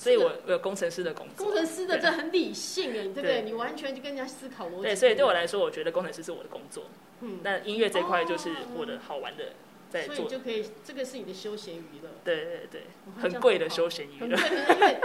[0.00, 1.44] 所以我我有工程师的工作。
[1.44, 3.42] 工程师的这很理性哎，对不对？
[3.42, 4.82] 你完全就跟人家思考逻辑。
[4.82, 6.84] 对，所以对我来说，我觉得工程师是我的工作。
[7.20, 9.52] 嗯，那音乐这块就是我的好玩的，
[9.90, 10.16] 在做。
[10.16, 12.08] 所以就可以，这个是你的休闲娱乐。
[12.24, 12.82] 对对对，
[13.20, 14.38] 很贵的休闲娱乐。
[14.38, 15.00] 因为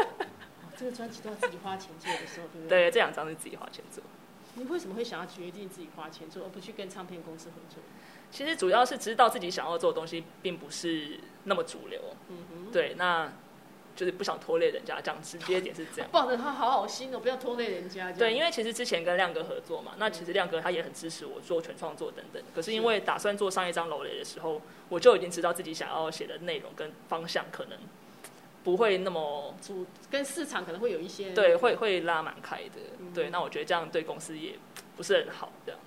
[0.77, 2.83] 这个专辑都要自己花钱做的时候，对不对？
[2.85, 4.01] 对，这两张是自己花钱做。
[4.53, 7.83] 你为什么会想要决定自己花钱做，而不去跟唱片公司合作？
[8.31, 11.99] 其实主要是知道自己想要做的东西并不是那么主流。
[12.29, 12.71] 嗯哼。
[12.71, 13.29] 对，那。
[13.95, 16.09] 就是不想拖累人家，这样直接点是这样。
[16.11, 18.11] 抱着他好好心哦，不要拖累人家。
[18.11, 22.43] 对，因为其实之前跟亮哥合作嘛，那其实亮哥他也很支持我做全创作等等。
[22.53, 27.79] 可是因为打算做上一张《楼雷》的时候，我就已经知道自己想要写的内容跟方向可能
[28.63, 32.81] 不会那么主，跟市场可能会有一些对，会会拉蛮开的。
[32.99, 34.55] 嗯、对，那我觉得这样对公司也
[34.97, 35.79] 不是很好这样。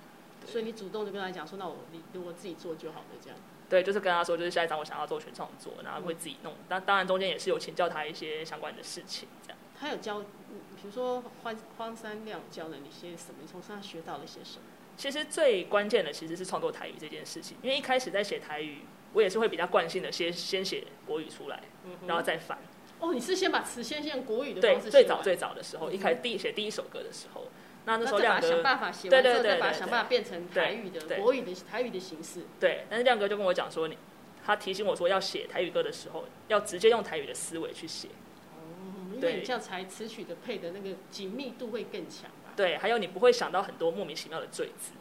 [0.47, 3.37] 所以你主动就跟他讲说，那我你如果自己做就好了，这样。
[3.69, 6.55] 对，就是跟他说，就是下一张我想要做全创作，然后会自己弄。
[6.67, 9.57] 但、嗯、当然中间也是有请教他一些相关的事情，这样。
[9.79, 13.35] 他有教，比如说荒荒山亮教了你些什么？
[13.41, 14.63] 你从上学到了些什么？
[14.97, 18.79] 其实最关键的其实是创作台语这件事情，因为一开始在写台语，
[19.13, 22.57] 我也是会比较惯性的先先写国语出来，嗯、然后再翻。
[22.99, 27.47] 哦，你是先把词先先国语的对，最早最早的时候，一开始第写第一首歌的时候。
[27.89, 32.43] 那那时候亮哥想办法写完之后，再把想办法变成台语的国语的台语的形式。
[32.59, 33.97] 对，但是亮哥就跟我讲说，你
[34.45, 38.09] 他提醒我说，要写台语歌的时候，要直接用台语的思维去写。
[38.53, 42.53] 哦，因为你这样才词曲的配的那个紧密度会更强吧？
[42.55, 44.91] 对，还有你不会想到很多莫名其妙的赘字。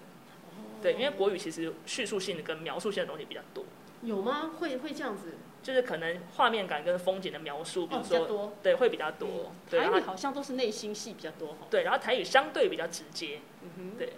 [0.56, 0.80] 哦。
[0.80, 3.66] 对，因为国语其实叙述性的跟描述性的东西比较多。
[4.00, 4.52] 有吗？
[4.58, 5.34] 会会这样子？
[5.62, 9.28] 就是可能画面感跟风景的描述，比如说，哦、比较多对，会比较多。
[9.28, 11.66] 嗯、对台语好像都是内心戏比较多哈。
[11.70, 13.40] 对，然后台语相对比较直接。
[13.62, 13.98] 嗯哼。
[13.98, 14.14] 对。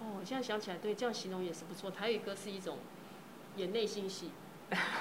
[0.00, 1.90] 哦，我现在想起来，对，这样形容也是不错。
[1.90, 2.78] 台语歌是一种
[3.56, 4.30] 演内心戏，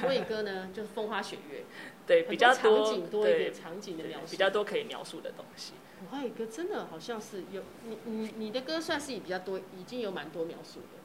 [0.02, 1.63] 国语歌呢就是风花雪月。
[2.06, 5.73] 对，比较多场景多一点场景的描述，比较多可以描述的东西。
[6.10, 10.99] 国语歌真的好像是有你你你的歌算是比较多，已经有蛮多描述的。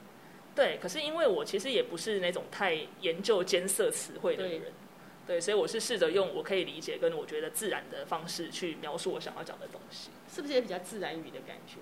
[0.55, 4.73] 对，可是因为我其实也不是那种太研究艰涩词汇的人，对，
[5.27, 11.79] 对，所以我是试着用我可以理解跟我觉得自然的方式去描述我想要讲的东西，是不是也比较自然语的感觉？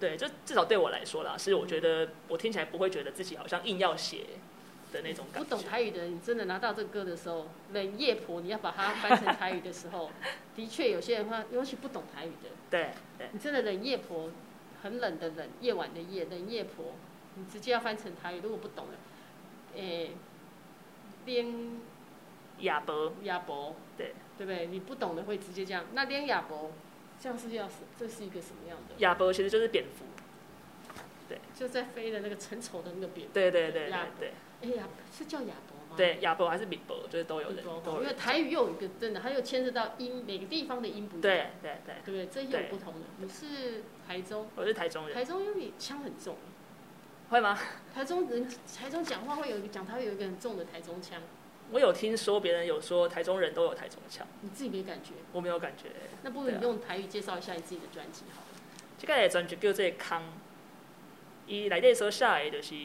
[0.00, 4.24] 对，就至少对我来说啦，是我觉得我听起来不会觉得自己好像硬要写
[4.92, 5.48] 的那种感觉。
[5.48, 10.10] 不懂台语的人，你真的拿到这个歌的时候，冷夜婆，你要把它翻成台语的时候，
[10.56, 14.30] 的确有些人话，尤其不懂台语的，对，对你真的冷夜婆，
[14.82, 16.94] 很冷的冷，夜晚的夜，冷夜婆。
[17.36, 20.10] 你直接要翻成台语，如果不懂的，诶、欸，
[21.26, 21.46] 连
[22.60, 24.66] 亚伯，亚伯，对，对不对？
[24.66, 26.70] 你不懂的会直接这样，那连亚伯，
[27.20, 28.94] 这样是要是这是一个什么样的？
[28.98, 30.04] 亚伯其实就是蝙蝠，
[31.28, 34.32] 对，就在飞的那个成丑的那个蝙蝠，对对对对对。
[34.62, 35.96] 哎呀，是叫亚伯吗？
[35.96, 37.64] 对，亚伯还是米伯，就是都有人。
[38.00, 41.22] 因为台语又有一个真的，它又牵涉到音，每个地方的音不一样。
[41.22, 41.94] 对对对。
[42.04, 42.26] 对不对？
[42.26, 43.00] 这又有不同的。
[43.18, 44.46] 你是台中？
[44.56, 45.14] 我是台中人。
[45.14, 46.36] 台中因为腔很重。
[47.34, 47.58] 会吗？
[47.92, 51.20] 台中人，台中讲话会有一个讲，他会有一个很重的台中腔。
[51.72, 55.14] 我有听说别人有说台中人都有台中腔，你自己没感觉？
[55.32, 55.88] 我没有感觉。
[56.22, 58.46] 那不如你用台语介绍一下你自己的专辑好了。
[58.96, 60.18] 这个专辑叫做《空》，
[61.48, 62.76] 伊内底所写的，就是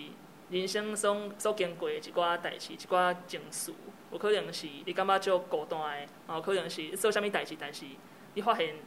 [0.49, 3.75] 人生中所经过的一寡代志、一寡情绪。
[4.11, 5.79] 有可能是你感觉足孤单
[6.27, 7.85] 的，有可能是做啥物代志，但是
[8.33, 8.77] 你发现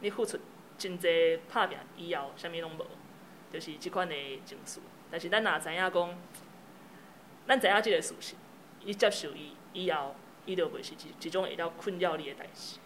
[0.00, 0.38] 你付出
[0.78, 2.86] 真济拍拼以后，啥物拢无，
[3.52, 4.14] 就是即款的
[4.46, 4.80] 情绪。
[5.10, 6.18] 但是咱若知影讲，
[7.46, 8.34] 咱知影即个事实，
[8.84, 10.14] 伊接受伊以后，
[10.46, 12.78] 伊就袂是一一种会了困扰你的代志。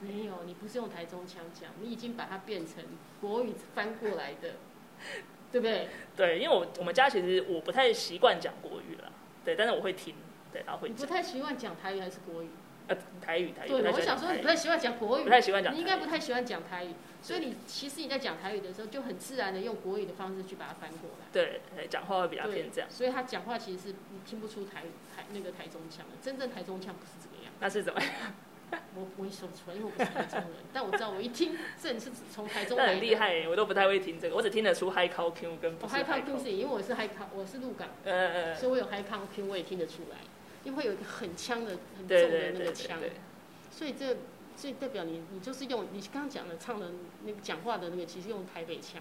[0.00, 2.84] 没有，你不是用台中腔讲，你已经把它变成
[3.20, 4.56] 国语翻过来的，
[5.50, 5.88] 对不对？
[6.16, 9.10] 对，因为我我们家其实我不太习惯讲国语啦，
[9.44, 10.14] 对，但是我会听，
[10.52, 10.88] 对，然后会。
[10.88, 12.48] 你不太习惯讲台语还是国语？
[12.88, 13.68] 呃，台语，台语。
[13.68, 21.26] 对，我想说你不太喜欢讲国语，不太喜欢讲，你应该不太喜欢讲台语，所以你其实你在讲台语的时候，就很自然的用国语的方式去把它翻过来。
[21.32, 22.90] 对，讲话会比较偏这样。
[22.90, 24.82] 所以他讲话其实是你听不出台
[25.14, 27.52] 台那个台中腔的，真正台中腔不是这个样。
[27.60, 28.10] 那是怎么样？
[28.94, 32.84] 我我也说不出来，因为我不是台中人，但我知道我一听，这你是从台中来。
[32.86, 40.18] 那很厉害，我都不太会听这个，我只听得出 High Call Q 跟不是 High Call Q 是因为我是 High Call，我是鹿港，呃呃，所以我有 High Call Q，我也听得出来，
[40.68, 42.98] 因为会有一个很呛的、很重的那个腔。
[43.70, 44.18] 所以这，
[44.54, 46.90] 这代表你，你就是用你刚刚讲的唱的
[47.24, 49.00] 那个讲话的那个，其实用台北腔，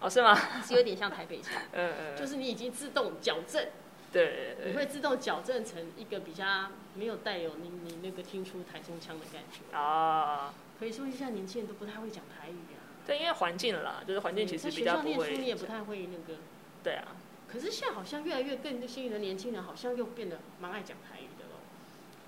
[0.00, 0.34] 哦，是吗？
[0.64, 3.68] 是有点像台北腔， 嗯嗯，就是你已经自动矫正，
[4.12, 10.52] 对，你会自动矫正成一个比较没有带有你你那个听出台中腔的感觉啊。
[10.80, 12.82] 可以说一下，年轻人都不太会讲台语啊。
[13.06, 15.12] 对，因为环境啦，就是环境其实比较不会。
[15.12, 16.40] 在学校念书你也不太会那个。
[16.82, 17.16] 对啊。
[17.48, 21.60] 可是现在好像越来越更新的年轻人，好像又变得蛮爱讲台语的喽。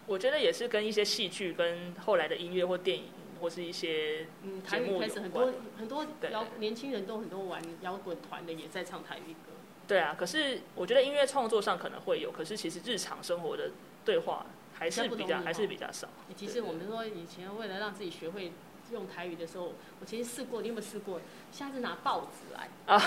[0.07, 3.07] 我觉得也是跟一些戏剧、跟后来的音乐或电影，
[3.41, 9.53] 或是一些嗯台语开始很多很多摇年轻人都很多玩摇滚团的也在唱台语歌。
[9.87, 13.71] 对啊，可是我觉得音乐创作上可能会有，可是其实日常生活的
[14.05, 16.09] 对话还是比较还是比较少。
[16.37, 18.53] 其实我们说以前为了让自己学会。
[18.93, 21.21] 用台语的时候，我其实试过，你有没有试过？
[21.51, 23.01] 下次拿报纸来啊，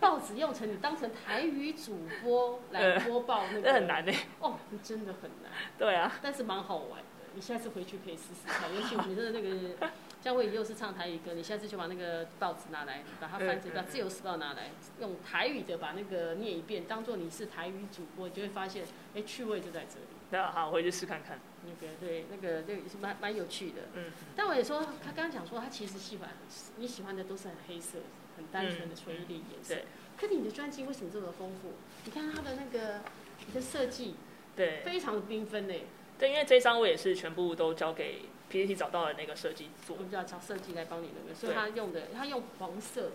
[0.00, 4.12] 报纸用成你当成台语主播来 播报那个，这很难呢。
[4.40, 5.52] 哦，真的很难。
[5.78, 7.06] 对啊，但是蛮好玩的。
[7.34, 9.86] 你下次回去可以试试看，尤其我们的那个
[10.26, 18.84] 姜惠仪又是唱台语歌，你下次就把那个报纸拿来，把它翻成，把《自由时报》拿来，用台语的把那个念一遍，当做你是台语主播，你就会发现，
[19.14, 20.06] 哎，趣味就在这里。
[20.30, 21.38] 那好，我回去试看看。
[21.62, 23.82] 那个对，那个那个也是蛮蛮有趣的。
[23.94, 24.10] 嗯。
[24.34, 26.30] 但我也说，他刚刚讲说，他其实喜欢
[26.76, 28.00] 你喜欢的都是很黑色、
[28.36, 29.76] 很单纯的纯一点颜色。
[29.76, 29.84] 对。
[30.18, 31.74] 可是你的专辑为什么这么丰富？
[32.04, 33.02] 你看他的那个
[33.46, 34.16] 你的设计，
[34.56, 35.74] 对，非常的缤纷呢。
[36.18, 39.96] 对，因为这张我也是全部都交给 PTT 找到了那个设计做。
[39.96, 43.12] 我们就要找设计来帮你那个，所以他用的他用黄色的。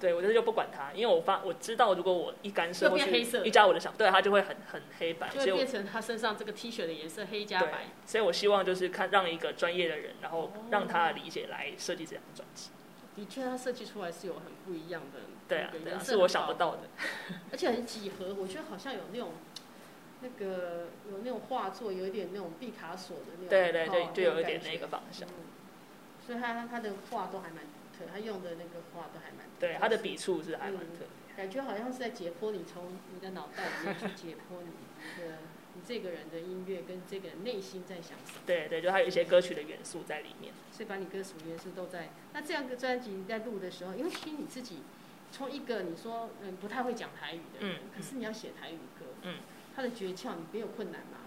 [0.00, 7.86] 对，我这就不管它，因为我发我知道，如果我一干涉或黑色，一加我的想，对，它就会很很黑白，就会变成他身上这个 T 恤的颜色黑加白。
[8.06, 12.70] 所以我希望就是看让一个专业的人，然后让他理解来设计这张专辑。
[13.16, 16.82] 的确，他设计出来是有很不一样的，对啊，对啊，是我想不到的，
[17.50, 19.32] 而且很几何，我觉得好像有那种
[20.20, 25.28] 那个有那种画作，有一点那种毕卡索的那种，对对对，就有一点那个方向。
[26.26, 27.64] 所以他他的画都还蛮。
[28.12, 35.38] 他用的那个画都还蛮对，他的笔触是还蛮特别，嗯，感觉好像是在解剖你，从你的脑袋里面去解剖你的
[35.74, 38.42] 你这个人的音乐跟这个人内心在想什么。
[38.46, 40.52] 对对，就还有一些歌曲的元素在里面。
[40.70, 42.10] 所以把你歌曲元素都在。
[42.32, 44.82] 那这样的专辑在录的时候，因为其实你自己
[45.32, 49.38] 从一个你说嗯不太会讲台语的人，嗯，可是你要写台语歌，嗯，
[49.78, 51.18] 他的诀窍你没有困难吗？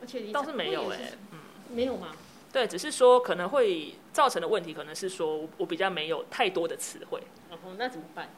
[0.00, 2.12] 而且你倒是没有哎，嗯，没有吗？
[2.50, 7.20] 对，只是说可能会造成的问题，可能是说我比较没有太多的词汇。
[7.50, 8.30] 哦，那怎么办？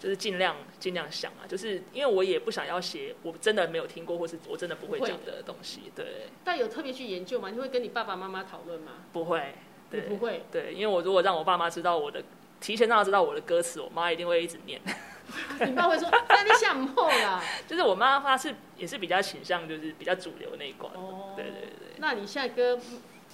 [0.00, 5.92] 就是尽量尽量想啊，就是因为我也不想要写我真的没有听过或是我真的不会讲的东西。
[5.94, 6.26] 对。
[6.42, 7.50] 但有特别去研究吗？
[7.50, 8.94] 你会跟你爸爸妈妈讨论吗？
[9.12, 9.54] 不会，
[9.92, 10.42] 对，不会。
[10.50, 12.20] 对，因为我如果让我爸妈知道我的，
[12.60, 14.80] 提前让他知道我的歌词，我妈一定会一直念。
[15.66, 17.42] 你爸会说：“那你想不后啦。
[17.68, 20.92] ”就是我妈她是也是比较倾向就是比较主流那一关。
[20.94, 21.34] 哦。
[21.36, 21.96] 对对对。
[21.98, 22.78] 那你现在歌？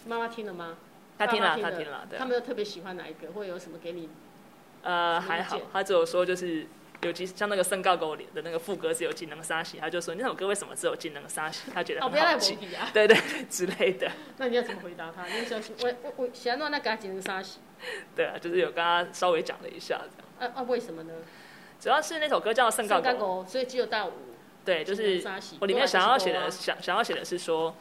[0.06, 0.76] 妈妈听了吗？
[1.16, 2.06] 她听了，她听了。
[2.18, 4.10] 他们有特别喜欢哪一个，或者有什么给你？
[4.82, 6.66] 呃，还好，他只有说就是，
[7.00, 11.70] 尤其像那个圣告狗里的那个副歌只有技能沙喜，他就说那首歌为什么只有技能沙喜？
[11.72, 12.58] 他觉得很好记。
[12.92, 14.10] 对对对，之类的。
[14.36, 15.24] 那你要怎么回答他？
[15.24, 17.60] 你说我我我喜欢那那个技能沙喜。
[18.14, 20.52] 对啊，就是有跟他稍微讲了一下这样。
[20.52, 21.14] 啊啊，为什么呢？
[21.80, 24.12] 主要是那首歌叫圣告狗，所以只有到五。
[24.64, 25.22] 对，就是
[25.60, 27.74] 我里面想要写的，想想要写的是说。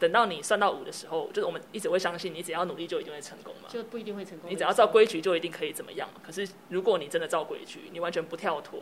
[0.00, 3.68] 等到你算到五的时候，就是我们一直会相信，你只要努力就一定会成功嘛。
[3.68, 4.48] 就不一定会成功。
[4.48, 6.20] 你只要照规矩就一定可以怎么样嘛？
[6.24, 8.80] 可是如果你真的照规矩，你完全不跳脱，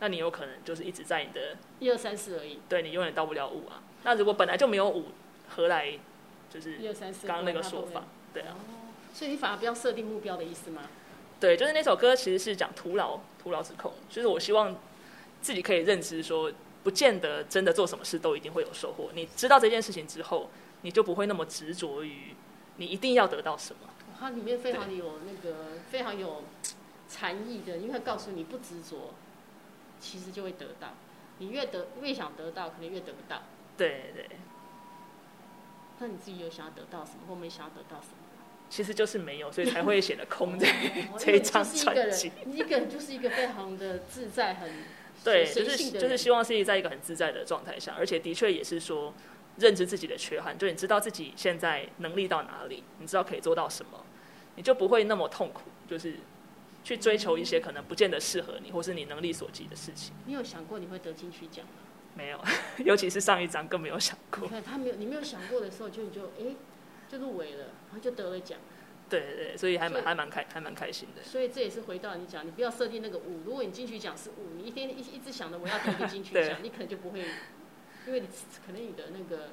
[0.00, 2.60] 那你有可能就是一直在你的一二三四而已。
[2.66, 3.82] 对，你永远到不了五啊。
[4.04, 5.08] 那如果本来就没有五，
[5.54, 5.98] 何来
[6.48, 7.26] 就是一二三四？
[7.26, 8.56] 刚刚那个说法，对啊。
[9.12, 10.84] 所以你反而不要设定目标的意思吗？
[11.40, 14.74] 对，就是那首歌其实是讲徒劳徒劳之控，就是我希望
[15.40, 16.52] 自己可以认知说。
[16.84, 19.08] 不见得真的做什么事都一定会有收获。
[19.14, 20.50] 你知道这件事情之后，
[20.82, 22.34] 你就不会那么执着于
[22.76, 23.88] 你一定要得到什么。
[24.20, 26.44] 它里面非常有那个非常有
[27.08, 29.14] 禅意的，因为告诉你不执着，
[29.98, 30.88] 其实就会得到。
[31.38, 33.44] 你越得越想得到，可能越得不到。
[33.78, 34.28] 对对。
[36.00, 38.23] 那你自己有想要得到什么，或没想要得到什么？
[38.70, 40.66] 其实就是没有， 所以才会显得空这
[41.18, 42.32] 这一张专辑。
[42.50, 44.70] 一个人就是一个非常的自在很。
[45.22, 49.14] 对，就是就是希望是在一个很自在的状态下，而且的确也是说
[49.56, 54.04] 认知自己的缺憾，就你知道自己现在能力到哪里，你知道可以做到什么，
[54.56, 56.16] 你就不会那么痛苦，就是
[56.82, 60.12] 去追求一些可能不见得适合你或是你能力所及的事情。
[60.26, 61.72] 你有想过你会得金曲奖吗？
[62.14, 62.44] 没有，
[62.84, 64.40] 尤其是上一张更没有想过。
[64.42, 66.54] 你看他没有，你没有想过的时候，就你就哎
[67.18, 68.58] 就入围了，然后就得了奖。
[69.08, 71.22] 对对，所以还蛮还蛮开还蛮开心的。
[71.22, 73.42] 所以这也是回到你讲，你不要设定那个五。
[73.44, 77.20] 如果你金曲奖是五，你一天一一直想着我要得个金曲 奖，你可能就不会，
[78.06, 78.26] 因为你
[78.66, 79.50] 可能你的那个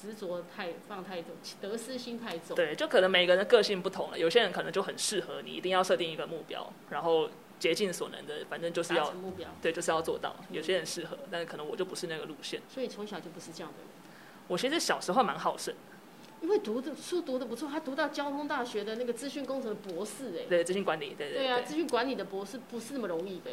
[0.00, 1.30] 执着太放太重，
[1.60, 2.54] 得失心太重。
[2.54, 4.18] 对，就可能每个人的个性不同了。
[4.18, 9.48] 有些人可能就很适合你，一定要设定一个目标，然后竭尽所能的，反正就是要目标。
[9.62, 10.36] 对，就是要做到。
[10.50, 12.60] 有些人适合，但是可能我就不是那个路线。
[12.68, 13.88] 所以从小就不是这样的人。
[14.46, 15.74] 我其实小时候蛮好胜。
[16.44, 21.38] 因为读的书读的不错，他读到交通大学的那个资讯工程的博士，哎，对，资讯管理，对对。
[21.38, 23.50] 对啊，资讯管理的博士不是那么容易的。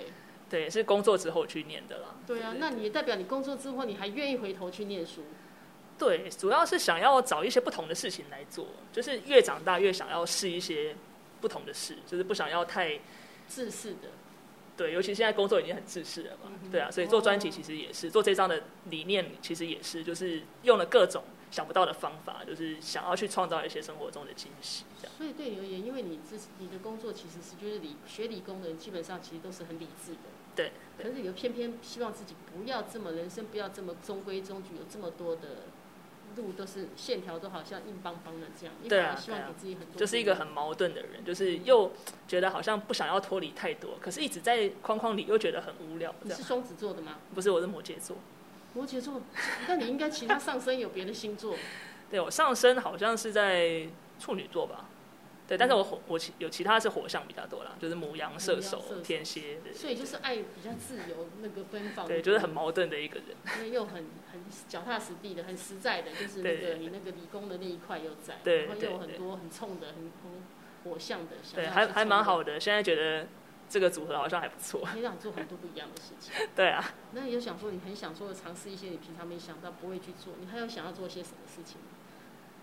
[0.50, 2.16] 对，是工作之后去念的啦。
[2.28, 5.22] 对啊，那你也代表你工作之后你还愿意回头去念书？
[5.98, 10.94] 对，主要是想要找一些不同的事情来做，就是越长大越想要试一些
[11.40, 13.00] 不同的事，就是不想要太
[13.48, 14.10] 自私的。
[14.76, 24.86] 对，尤其现在工作已经很自私了嘛，嗯、对啊，所以做专辑其实也是、哦、做这张的理念，其实也是就是用了各种想不到的方法，就是想要去创造一些生活中的惊喜。
[25.00, 25.14] 这样。
[25.18, 30.20] 所以对你而言，因为你自你的工作其实是就是理学理工的人，基本上其实都是很理智的。
[30.56, 30.72] 对。
[30.98, 35.42] 对，可是你又偏偏希望自己不要这么人生，不要这么中规中矩，有这么多的。
[36.38, 41.92] 路都是线条都好像硬邦邦的这样，对啊，希望给自己很多，就是一个很矛盾的人，就是又
[42.26, 46.16] 觉得好像不想要脱离太多，可是一直在框框里又觉得很无聊。
[46.22, 47.18] 你是双子座的吗？
[47.36, 48.16] 不是，我是摩羯座。
[48.74, 49.22] 摩羯座，
[49.68, 51.56] 那你应该其他上升有别的星座。
[52.10, 53.88] 对，我上升好像是在
[54.20, 54.86] 处女座吧。
[55.48, 59.60] 对，但是我火我其有其他是火象比较多啦，就是母羊、射手、天蝎。
[59.74, 62.08] 所以就是爱比较自由，那个奔放。
[62.08, 63.36] 对，就是很矛盾的一个人。
[63.58, 63.96] 因为又很
[64.32, 70.44] 很脚踏实地的，很实在的，就是那个你那个理工的那一块又在，对，然后又有很多很冲的、很很
[70.86, 71.36] 火象的。
[71.54, 72.58] 对，还还蛮好的。
[72.58, 73.28] 现在觉得
[73.72, 74.88] 这个组合好像还不错。
[74.94, 76.34] 你想做很多不一样的事情。
[76.54, 76.94] 对啊。
[77.14, 81.78] 那你有想说，你很想说尝试一些你平常没想到不会去做，你还有想要做些什么事情？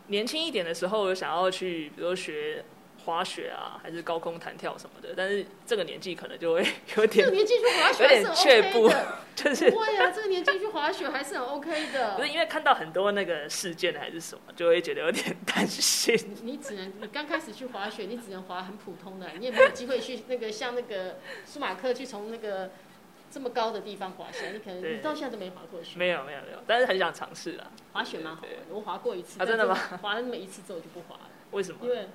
[0.08, 2.64] 年轻一点的时候，有想要去，比如说学。
[3.08, 6.60] 滑雪啊， 还是高空弹跳什么的，但是这个年纪可能就会
[6.96, 8.90] 有点，这个年纪去滑雪有点却步，
[9.34, 12.16] 就是不会啊，这个年纪去滑雪还是很 OK 的。
[12.16, 16.14] 不是因为看到很多那个事件还是什么，就会觉得有点担心。
[16.42, 21.16] 你，你只能，你刚开始去滑雪，你只能滑很普通的，你也没有机会去那个像那个
[21.46, 22.70] 舒马克去从那个
[23.30, 25.98] 这么高的地方滑下来，你可能你到现在都没滑过雪。
[25.98, 27.70] 没有没有没有，但是很想尝试啊。
[27.94, 29.42] 滑雪蛮好玩的，我滑过一次。
[29.42, 29.74] 啊，真的吗？
[30.02, 31.30] 滑了那么一次之后就不滑了。
[31.52, 31.78] 为什么？
[31.82, 32.06] 因为。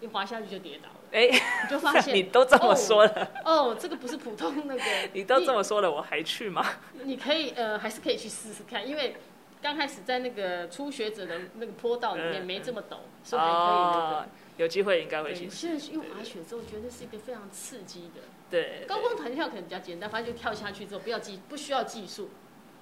[0.00, 4.82] 一滑下去就跌倒了，哎、欸，你就发现 你都这么说了，哦，哦，这个不是普通那个，
[5.12, 6.64] 你都这么说了，我还去吗？
[7.04, 9.16] 你可以呃，还是可以去试试看，因为
[9.60, 15.48] 刚开始在那个初学者的那个坡道里面没这么陡，嗯、所以还可以那个，哦、有机会应该会去。
[15.48, 22.30] 现在因为滑雪之后，我觉得是一个非常刺激的，对，高空弹跳可能比较简单，反正就跳下去之后不要技不需要技术。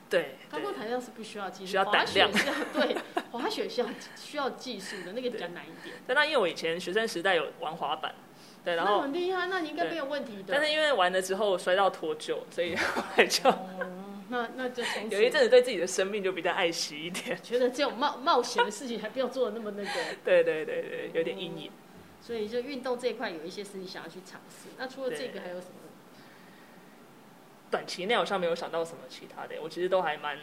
[0.08, 2.30] 对，高空弹跳是不需要技术，需要胆量。
[2.72, 2.96] 对，
[3.32, 5.96] 滑雪需要需要技术的，那个比较难一点。
[6.06, 8.14] 但那因为我以前学生时代有玩滑板，
[8.64, 10.44] 对，然后很厉害，那你应该没有问题的。
[10.48, 19.90] 但是因为玩了之后摔到脱臼，所以 后来就、嗯、那那就从 有一阵子对自己的生命就比较爱惜一点，觉得这种冒冒险的事情还不要做的那么那个。
[20.24, 21.70] 对对对对，有点阴影。
[22.20, 24.68] 所以就运动这一块有一些事情想要去尝试。
[24.78, 25.85] 那除了这个还有什么？
[27.70, 30.38] 短期内好像没有想到什么其他的，我其实都还蛮。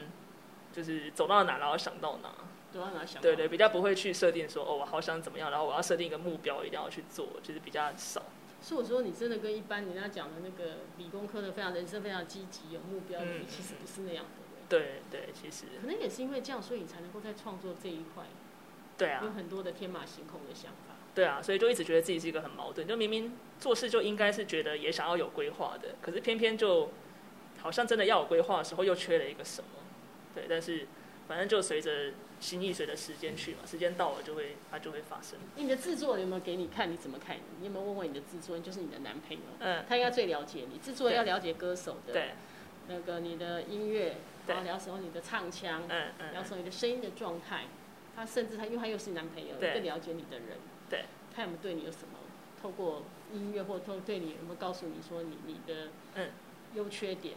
[0.74, 2.34] 就是走到哪，然后想到哪，
[2.72, 3.36] 走到哪想到哪。
[3.36, 8.24] 对对，比较不会去设定说，哦，我好想怎么样，然后我要设定一个目标，一定要去做，就是比较少。
[8.60, 14.42] 所以我说，你真的跟一般人家讲的那个理工科的非常人生非常积极有目标的，嗯、其实不是那样的。
[14.68, 15.66] 对对，其实。
[15.80, 18.24] 可能也是因为这样，所以你才能够在创作这一块，
[18.98, 20.96] 对啊，有很多的天马行空的想法。
[21.14, 26.90] 对啊，所以就一直觉得自己是一个很矛盾，就明明做事就应该是觉得也想要有规划的，可是偏偏就
[27.64, 29.70] 好像真的要有规划的时候，又缺了一个什么。
[30.36, 30.86] 对，但是。
[31.26, 35.40] 反正就随着心意，随着时间去嘛，时间到了就会，它就会发生。
[35.56, 36.92] 你的制作有没有给你看？
[36.92, 37.38] 你怎么看？
[37.62, 39.44] 你有没有问问你的制作人，就是你的男朋友？
[39.60, 40.78] 嗯，他应该最了解你。
[40.80, 42.32] 制作人要了解歌手的，对，
[42.90, 47.64] 那个你的音乐，然后了解你的唱腔，嗯嗯，聊什么你的声音的状态。
[48.14, 50.58] 他甚至他，因为他又是你男朋友，更了解你的人。
[50.90, 52.20] 对，他有没有对你有什么？
[52.62, 56.32] 透过音乐或透对你有没有告诉你说你你的嗯
[56.74, 57.36] 优缺点？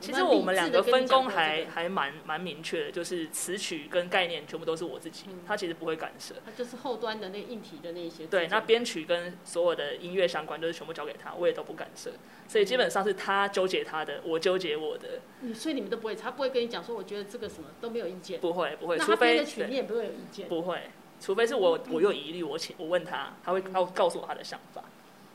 [0.00, 6.34] 其实我们两个分工还还蛮蛮明确的，就是词曲跟概念全部都是我自己，他其实不会干涉。
[6.44, 8.26] 他就是后端的那硬体的那些。
[8.26, 12.12] 对，那编曲跟所有的音乐相关都是全部交给他，我也都不干涉。
[12.46, 15.20] 所以基本上是他纠结他的，我纠结我的。
[15.42, 18.40] 嗯，所以你们都不会，他不会跟你讲说，我觉得这个什么都没有意见。
[18.40, 20.48] 不会不会，除非曲你也不会有意见。
[20.48, 20.82] 不会，
[21.20, 24.84] 除非是我我有疑虑，我请我问他，他会他会告诉我他的想法。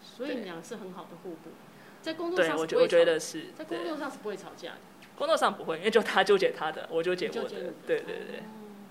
[0.02, 1.50] 所以你俩是很好的互补，
[2.04, 4.78] 在工作上对，我我觉得是在工作上是不会吵架的。
[5.16, 7.50] 工作上不会，因为就他纠结他的，我纠结我的，
[7.88, 8.40] 对对对。
[8.40, 8.86] 嗯，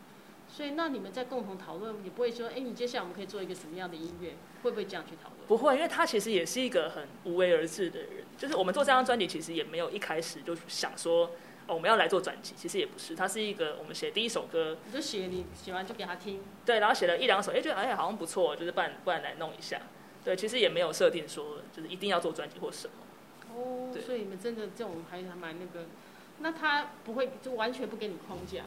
[0.48, 4.34] 所以那你们在共同讨论，也不会说，哎，你接下来我们可以做一个什么样的音乐？
[4.62, 5.46] 会不会这样去讨论？
[5.46, 8.08] 不会，因为他其实也是一个很无为而治的人。
[8.38, 11.32] 就是我们做这张专辑，其实也没有一开始就想说，
[11.66, 13.16] 哦，我们要来做专辑，其实也不是。
[13.16, 16.40] 他是一个，我们写第一首歌，你就写，你写完就给他听。
[16.64, 19.80] 对，然后写了一两首，哎，觉得哎好像不错，就是不然不然来弄一下。
[20.24, 22.94] 对，其实也没有设定说，就是一定要做专辑或什么。
[23.54, 25.86] 哦，所以你们真的这种还还蛮那个。
[26.38, 28.64] 那他不会就完全不给你框架？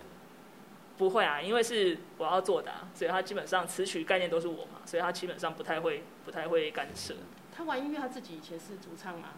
[0.97, 7.15] 不会啊，因为是我要做的，啊，所以他基本上词曲概念都是我嘛，所以他基本上不太会不太会干涉。
[7.53, 9.29] 他玩音乐，他自己以前是主唱吗？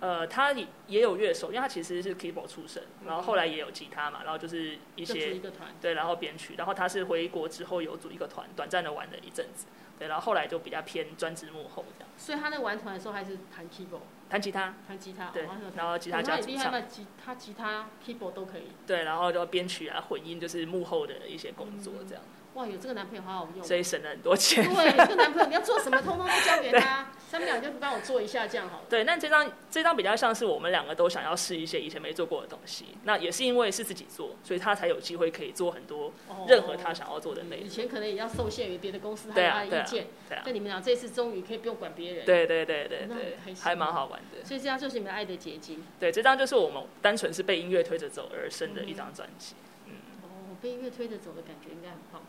[0.00, 0.52] 呃，他
[0.86, 5.40] 也有乐手，因为他其实是 keyboard 出身，然后后来也有吉他嘛，然后就是一些
[5.80, 9.66] 对，然后编曲，然后他是回国之后有组一个团，短暂的玩了一阵子，
[9.98, 12.08] 对，然后后来就比较偏专职幕后这样。
[12.16, 18.68] 所以他在玩团的时候还是弹 keyboard，弹吉他，弹吉他，对，哦、然后吉他加主唱，吉他吉他 keyboard 都可以。
[18.86, 22.22] 对，然后就编曲啊、混音，就是幕后的一些工作这样。
[22.24, 24.64] 嗯哇，有这个男朋友好好用，所以省了很多钱。
[24.64, 28.84] 对，这个男朋友你要做什么，通通都交给他，三秒就帮我做一下，这样好了。
[28.90, 32.86] 对，那这张这张比较像是我们两个都想要试一些以前没做过的东西。
[33.04, 36.12] 那也是因为是自己做，所以他才有机会可以做很多
[36.48, 37.64] 任何他想要做的内容。
[37.64, 40.06] 以前可能也要受限于别的公司，他有他的意见。
[40.28, 40.42] 对啊。
[40.44, 42.26] 但你们俩这次终于可以不用管别人。
[42.26, 44.44] 对对对对对，还蛮好玩的。
[44.44, 45.84] 所以这张就是你们爱的结晶。
[46.00, 49.54] 对，这张就是我们单纯是被音乐推着走而生的一张专辑。
[49.86, 49.92] 嗯。
[50.24, 52.20] 哦，被音乐推着走的感觉应该很棒。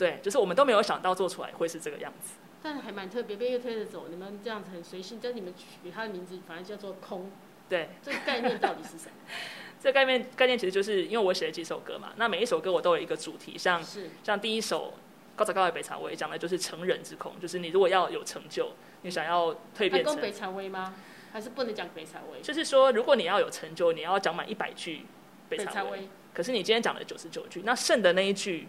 [0.00, 4.06] 对，就是我们都没有想到做出来会是这个样子，但还蛮特别，被乐推着走。
[4.08, 7.30] 你们这样子很随性，但你们取它的名字，反正叫做空。
[7.68, 9.12] 对，这个概念到底是什么？
[9.78, 14.94] 这个概念概念其实就是因为我写了几首歌嘛，那每一首歌我都有一个主题，像是像第一首
[15.38, 18.72] 《高早高的北茶威》讲的就是成人之空，就是你如果要有成就，
[19.02, 20.94] 你想要蜕变成北茶威吗？
[21.30, 22.40] 还是不能讲北茶威？
[22.40, 25.02] 就是说，如果你要有成就，你要讲满一百句
[25.50, 28.66] 北茶威，北茶威，可是你今天讲了九十九句，那剩的那一句。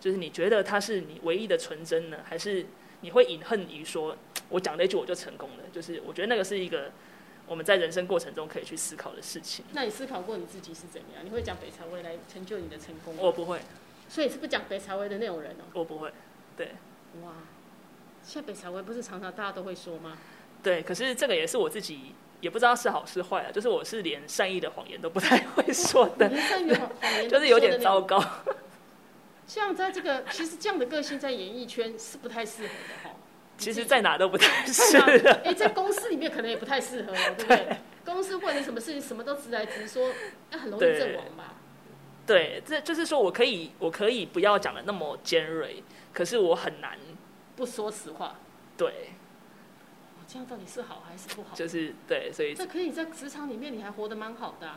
[0.00, 2.66] 就是你觉得它是你唯一的纯真呢，还是
[3.00, 4.16] 你会隐恨于说，
[4.48, 5.64] 我讲那句我就成功了？
[5.72, 6.90] 就是我觉得那个是一个
[7.46, 9.64] 我们在人生过程中可以去思考的事情。
[9.72, 11.24] 那你思考过你自己是怎样？
[11.24, 13.20] 你会讲北朝威来成就你的成功吗？
[13.22, 13.60] 我不会。
[14.08, 15.64] 所以你是不讲北朝威的那种人哦？
[15.74, 16.12] 我不会。
[16.56, 16.72] 对。
[17.22, 17.32] 哇，
[18.22, 20.18] 现在北朝威不是常常大家都会说吗？
[20.62, 23.50] 对，可是这个也是我自己也不知道是好是坏啊。
[23.52, 28.22] 就是我是连善意的谎言都不太会说的， 善意的谎言就是有点糟糕。
[29.48, 33.16] 像在这个，其实这样的个性在演艺圈是不太适合的哈。
[33.56, 35.10] 其实，在哪都不太适合。
[35.42, 37.78] 哎，在公司里面可能也不太适合，对不对？
[38.04, 40.12] 公司问你什么事情，什么都直来直说，
[40.50, 41.54] 那很容易阵亡吧？
[42.24, 45.82] 对，这就是说我可以，我可以不要讲的那么尖锐，
[46.12, 46.98] 可是我很难
[47.56, 48.36] 不说实话。
[48.76, 49.10] 对。
[50.30, 51.54] 这样到底是好还是不好？
[51.54, 54.72] 就是对，所以这可以在职场里面你还活得蛮好的。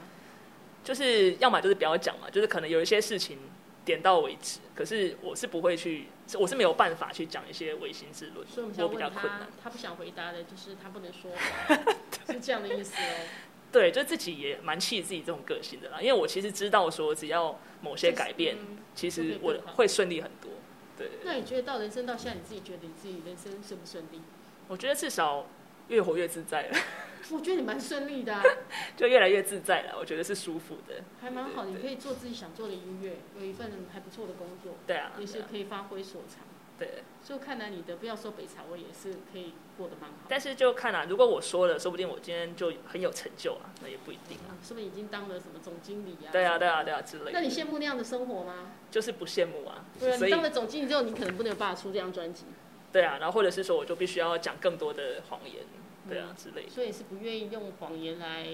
[0.81, 3.37] 就是要么就是不要讲嘛，就是可能有一些事情。
[3.83, 6.07] 点到为止，可是我是不会去，
[6.39, 9.47] 我是没有办法去讲一些违心之论，所以我，比较困难。
[9.63, 11.31] 他不想回答的，就是他不能说，
[12.33, 13.27] 是这样的意思哦。
[13.71, 20.51] 对，就自己也蛮气自己这种个性的啦，因为我其实知道说，只要某些改变，嗯、其实我会顺利很多。
[20.97, 21.09] 对。
[21.23, 24.21] 那你觉得到人生到现在，你自己觉得你自己人生顺不顺利？
[24.67, 25.47] 我觉得至少
[25.87, 26.77] 越活越自在了。
[27.31, 28.43] 我觉得你蛮顺利的，啊，
[28.97, 29.95] 就越来越自在了。
[29.99, 31.65] 我觉得是舒服的，还蛮好。
[31.65, 36.39] 你可以做自己想做的音乐，有一份还不错的工作，对啊，也是可以发挥所长。
[36.79, 40.15] 对，就看来你的不要说北茶威，我也是可以过得蛮好。
[40.27, 44.57] 但是就看啊，如果我说了，说不定我今天就很有成就啊，那也不一定啊。
[44.63, 46.31] 是不是已经当了什么总经理啊？
[46.31, 47.31] 对啊，对啊，对啊之类的。
[47.33, 48.71] 那你羡慕那样的生活吗？
[48.89, 49.85] 就是不羡慕啊。
[49.99, 52.45] 对啊，你当了总经理之后，你可能不能有办法出这张专辑。
[52.91, 55.63] 对啊，然后或者是说，我就必须要讲更多的谎言。
[56.09, 56.69] 对啊，之类的。
[56.69, 58.47] 所以是不愿意用谎言来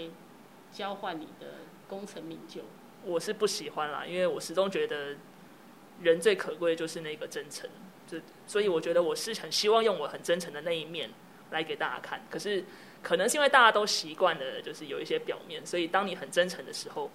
[0.72, 2.62] 交换你的功成名就。
[3.04, 5.16] 我是不喜欢啦，因为我始终觉得
[6.02, 7.70] 人最可贵的就是那个真诚，
[8.08, 11.10] 就所以我觉得我是很希望用我很真诚的那一面
[11.52, 12.22] 来给大家看。
[12.30, 12.66] 可是
[13.02, 17.10] 可能是因为大家都习惯了，就是有一些表面，所以当你很真诚的时候，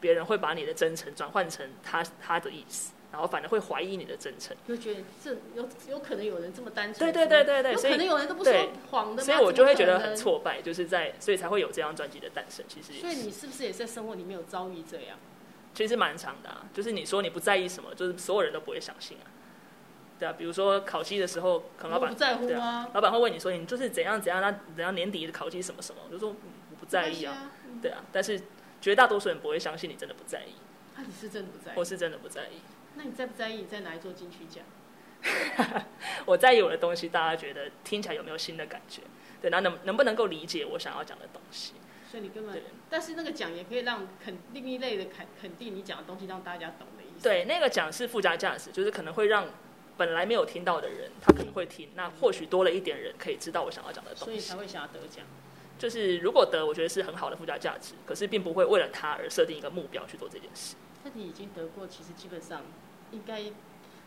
[0.00, 2.94] 别人会把你的真诚转换成他他的意思。
[3.10, 8.52] 然后反而会怀疑你的真诚，就觉得这有有可能有人这么单纯，对对对对对，可能有人都不说
[8.90, 12.64] 谎的，所以我就会觉得很挫败，就是在所以才会有这张专辑的诞生。
[12.68, 15.16] 其实，所以你是不是也在生活里面有遭遇这样？
[15.74, 19.26] 其实蛮长的啊，就是你说你不在意什么，就是所有人都不会相信啊。
[20.18, 28.40] 对啊，比如说考绩的时候，可能老板不在乎啊，老板会问你说你就是怎样怎样，那怎样年底的考绩什么什么，我就说我不在意啊，对啊，但是
[28.80, 30.54] 绝大多数人不会相信你真的不在意。
[30.96, 31.74] 那你是真的不在意？
[31.78, 32.60] 我是真的不在意。
[32.98, 34.64] 那你在不在意你在哪一座金曲奖？
[36.26, 39.02] 我在意我的东西，大家觉得听起来有没有新的感觉？
[39.40, 41.74] 对，那能能不能够理解我想要讲的东西？
[42.10, 47.22] 所以你根本，但是那个奖也可以让肯另一类的肯肯定你讲的东西，让大家懂的意思。
[47.22, 49.46] 对，那个奖是附加价值，就是可能会让
[49.96, 51.90] 本来没有听到的人，他可能会听。
[51.94, 55.24] 那或许多了一点人可以知道我想要讲的东西，所以才会想要得奖。
[55.78, 60.74] 就是如果得，我觉得是很好的附加价值，可是并不会为了他而设定一个目标去做这件事。
[61.04, 62.62] 那你已经得过，其实基本上。
[63.12, 63.42] 应该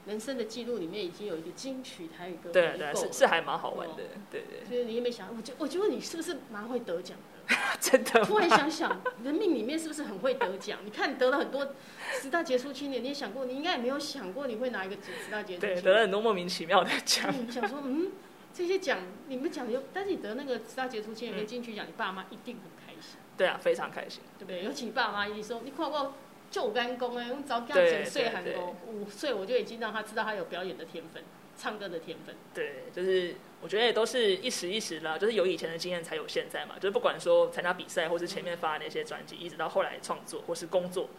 [0.06, 4.66] 人生的记录里面已经有一个金曲台语歌，对对，是是还蛮好玩的，对对。
[4.68, 7.56] 所以你也没想，我就我就问你，是不是蛮会得奖的？
[7.80, 8.24] 真的。
[8.26, 10.80] 突然想想，人命里面是不是很会得奖？
[10.84, 11.76] 你看你得了很多
[12.20, 15.82] 十大杰出青年，你也想过，你应该也没有想过你会拿一个十大杰出青年。
[15.82, 17.32] 对，得了很多莫名其妙的奖。
[17.46, 18.12] 你想说，嗯，
[18.54, 23.20] 这些奖你们奖有，但是你得那个十大杰出青年跟金曲奖，你爸妈一定很开心。
[23.38, 24.64] 对啊，非常开心，对不对？
[24.64, 26.14] 尤其你爸妈一定说，你看我
[26.52, 31.24] 就干工哎，我早给他九岁韩工，五岁我就已经让他知道他有表演的天分，
[31.58, 32.36] 唱歌的天分。
[32.54, 36.76] 对，就是我觉得也都是一时一时啦，就是有以前的经验才有现在嘛。
[36.76, 41.10] 就是不管说参加比赛，或是前面发的那些专辑，一直到后来创作或是工作，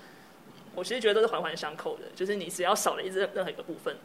[0.74, 2.04] 我其实觉得都是环环相扣的。
[2.14, 3.96] 就是你只要少了一任任何一个部分，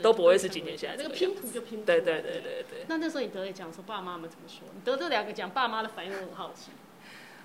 [0.00, 1.84] 都不会是今天现在这个拼图就拼图。
[1.86, 2.84] 对对对对对。
[2.86, 4.68] 那那时候你得了奖，说爸爸妈妈怎么说？
[4.72, 6.70] 你得这两个奖，爸妈的反应我很好奇。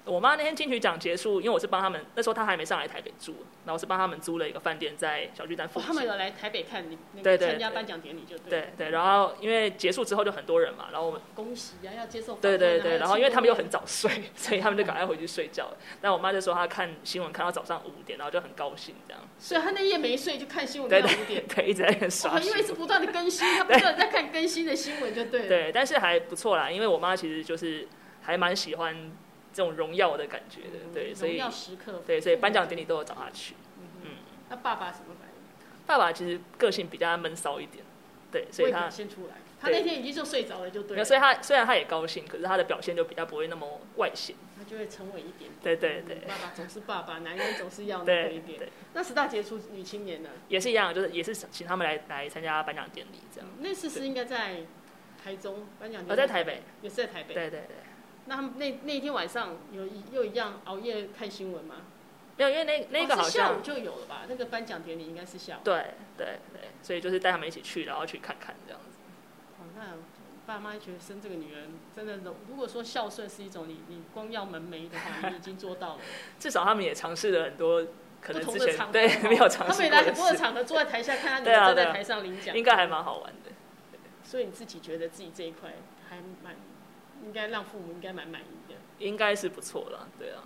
[0.05, 3.31] 我妈那天金曲奖结束，因为我是帮他们，那时候她还没上来台北住，
[3.65, 5.83] 然后我是帮他们租了一个饭店在小巨蛋附近。
[5.83, 8.49] 哦，他们有来台北看你那个参加颁奖典礼就对。
[8.49, 12.35] 对对，然后因为结束之后就很多人嘛，然后我们恭喜啊，要接受。
[12.35, 15.71] 对对对，然后因为他们又很早睡， 所以他们就赶快回去睡觉。
[16.01, 19.23] 但我妈就说她看新闻看到早上五点，然后就很高兴这样。
[19.39, 22.37] 所以她那夜没睡就看新闻看到五点，对，一直在那刷。
[22.41, 25.47] 因为是不断的更新，她不断在看更新的新闻就对了。
[25.47, 27.87] 对，但是还不错啦，因为我妈其实就是
[28.23, 29.13] 还蛮喜欢。
[29.53, 31.41] 这种荣耀的感觉的，对，所以
[32.05, 33.55] 对，所以颁奖典礼都有找他去。
[34.01, 34.17] 嗯，
[34.49, 35.33] 那爸爸什么反应？
[35.85, 37.83] 爸爸其实个性比较闷骚一点，
[38.31, 39.35] 对，所以他先出来。
[39.61, 41.01] 他那天已经就睡着了，就对。
[41.05, 44.35] 所以他虽然他也高兴，可是他的表现就比较不会那么外显。
[44.57, 45.51] 他就会沉稳一点。
[45.61, 46.17] 对对对。
[46.27, 48.59] 爸爸总是爸爸，男人总是要那一点。
[48.93, 50.31] 那十大杰出女青年呢？
[50.49, 53.49] 也是一样，就是也是请他们来来参加颁奖典礼这样。
[53.59, 54.63] 那次是应该在
[55.23, 56.11] 台中颁奖典礼。
[56.11, 56.63] 我在台北。
[56.81, 57.33] 也是在台北。
[57.33, 57.77] 对对对。
[58.25, 61.75] 那他们那那天晚上有又一样熬夜看新闻吗？
[62.37, 64.21] 没有，因为那那个好像下午就有了吧。
[64.27, 65.59] 那个颁奖典礼应该是下午。
[65.63, 68.97] 对对对，所以就是带他们一起去，然后去看看这样子。
[69.59, 69.97] 哦，那
[70.47, 76.01] 爸妈觉得生这个女人真的，如果说孝顺是一种你你光要门楣的话，你已经做到了。
[76.39, 77.85] 至少他们也尝试了很多
[78.19, 79.73] 可能之前对没有尝试。
[79.73, 83.51] 他们也来很多的场合，坐在台下看他女儿站在台上领奖，应该还蛮好玩的。
[84.23, 85.73] 所以你自己觉得自己这一块
[86.09, 86.55] 还蛮。
[87.25, 90.43] 应该让父母应该蛮满意的，应该是不错了，对啊。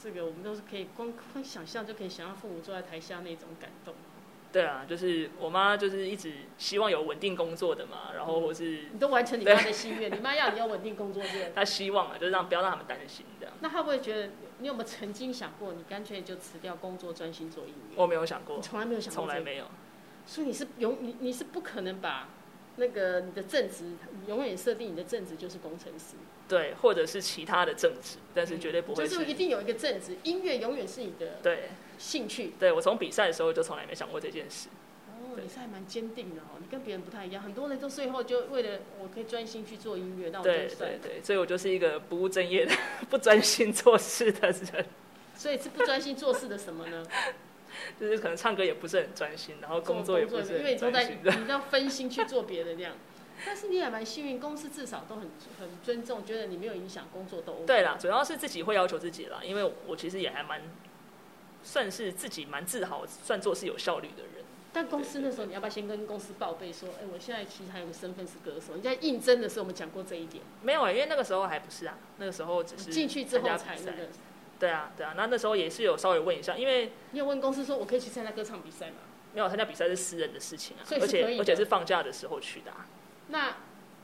[0.00, 3.94] 这个我们都是可以光光想象就可以想象父母坐在台下那种感动。
[4.52, 11.50] 对啊，就是我妈就是一直希望有稳定工作的嘛，然后或是你都完成你妈的心愿， 你妈要你要稳定工作这样。
[11.54, 13.54] 她希望啊，就是让不要让他们担心这样。
[13.60, 17.96] 那她会不会觉得你有没有曾经想过，你干脆就辞掉工作，专心做音乐？
[17.96, 19.66] 我没有想过，从来没有想过，从来没有。
[20.26, 22.28] 所以你是永你你是不可能把。
[22.76, 23.84] 那个你的正职
[24.26, 26.14] 永远设定你的正职就是工程师，
[26.46, 29.10] 对，或者是其他的正职，但是绝对不会是。
[29.10, 32.52] 就是一定有一个正职，音乐永远是你的对兴趣。
[32.58, 34.68] 对，我从比赛的时候就从来没想过这件事。
[35.08, 37.42] 哦，你是还蛮坚定的哦，你跟别人不太一样。
[37.42, 40.98] 很多人都最后就为了我可以专心去做音乐，那我就算了。
[41.02, 42.72] 对对对，所以我就是一个不务正业的、
[43.08, 44.86] 不专心做事的人。
[45.34, 47.06] 所以是不专心做事的什么呢？
[48.00, 51.08] 就是可能唱歌也不是很专心，然后工作也不是很专心，因为你都在，
[51.44, 52.94] 你要分心去做别的这样。
[53.44, 57.66] 但是你也蛮幸运，公司至少都很很尊重，觉得你没有影响工作都 OK。
[57.66, 60.62] 对啦，主要是自己会要求自己啦，因为我其实也还蛮
[61.62, 64.44] 算是自己蛮自豪，算做是有效率的人。
[64.72, 68.74] 但公司那时候你要不要先跟公司报备说，哎，我现在其实还有个身份是歌手？
[68.74, 70.42] 你在应征的时候我们讲过这一点。
[70.62, 74.08] 没有啊、欸，因为那个时候还不是啊，那个时候只是进去之后才那个。
[74.58, 78.96] 对啊，对啊，那那时候也是有稍微问一下，因为你有问公司说，我可以去参加歌唱比赛吗？
[79.34, 82.72] 没有，参加比赛是私人的事情啊，而且而且是放假的时候去的。
[83.28, 83.56] 那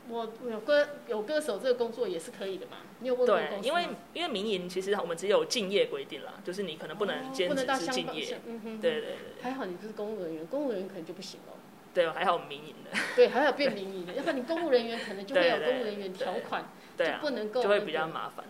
[0.09, 2.79] 我有歌有歌手这个工作也是可以的嘛？
[2.99, 3.63] 你有问过公司？
[3.63, 8.39] 对，因为因为民营其实我们只有敬业规定啦，就是你可能不能兼职是敬业。
[8.45, 9.43] 嗯哼，对对对。
[9.43, 11.55] 还好你不是公务人员，公务人员可能就不行了。
[11.95, 12.91] 对，还好民营的。
[13.17, 16.65] 对，还好变民营的，要不然你公务人员可能就会有公务人员条款，
[16.99, 18.45] 就不能够，就会比较麻烦。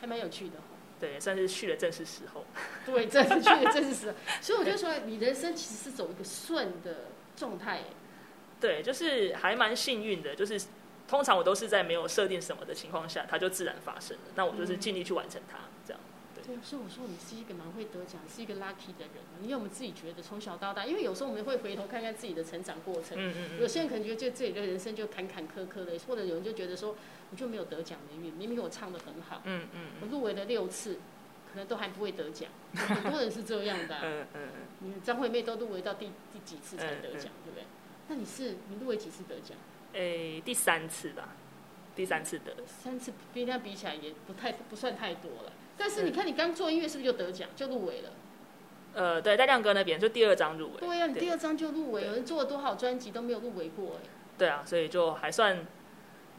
[0.00, 0.54] 还蛮有趣的。
[1.00, 2.44] 对，算是去了正式时候。
[2.86, 4.14] 对，正是去了正式时候。
[4.40, 7.82] 所以我就说，你人生其实是走一个顺的状态。
[8.60, 10.60] 对，就是还蛮幸运的，就是
[11.06, 14.22] 通常我都是在没有设定什么的情况下，它就自然发生了。
[14.34, 15.58] 那我就是尽力去完成它。
[16.48, 19.22] 对，所以我说你是一个蛮会得奖，是一个 lucky 的人。
[19.42, 20.86] 你有没有自己觉得从小到大？
[20.86, 23.18] 因为有时候我们会回头看看自己的成长过程。
[23.18, 23.60] 嗯嗯嗯。
[23.60, 26.96] 有些人可能觉得就自己的人生就坎坎坷坷的，或者有人就觉得说。
[27.30, 30.94] 我就没有得奖的运，明明我唱的很好，嗯嗯，我入围了六次，
[31.52, 34.48] 可能都还不会得奖，很多人是这样的， 嗯嗯
[34.80, 37.64] 嗯，你张惠妹都入围到第第几次才得奖，对不对？
[38.08, 39.58] 那你是你入围几次得奖？
[39.92, 41.36] 诶，第三次吧，
[41.94, 45.52] 第三次得，三次跟他比起来也不太不算太多了。
[45.78, 48.10] 但是你看你刚做音乐是不是就得奖就入围了？
[48.94, 50.80] 呃，对，在亮哥那边就第二张入围。
[50.80, 54.08] 对呀，你第二张就入围，有人做了多少专辑都没有入围过哎。
[54.36, 55.64] 对啊，所以就还算。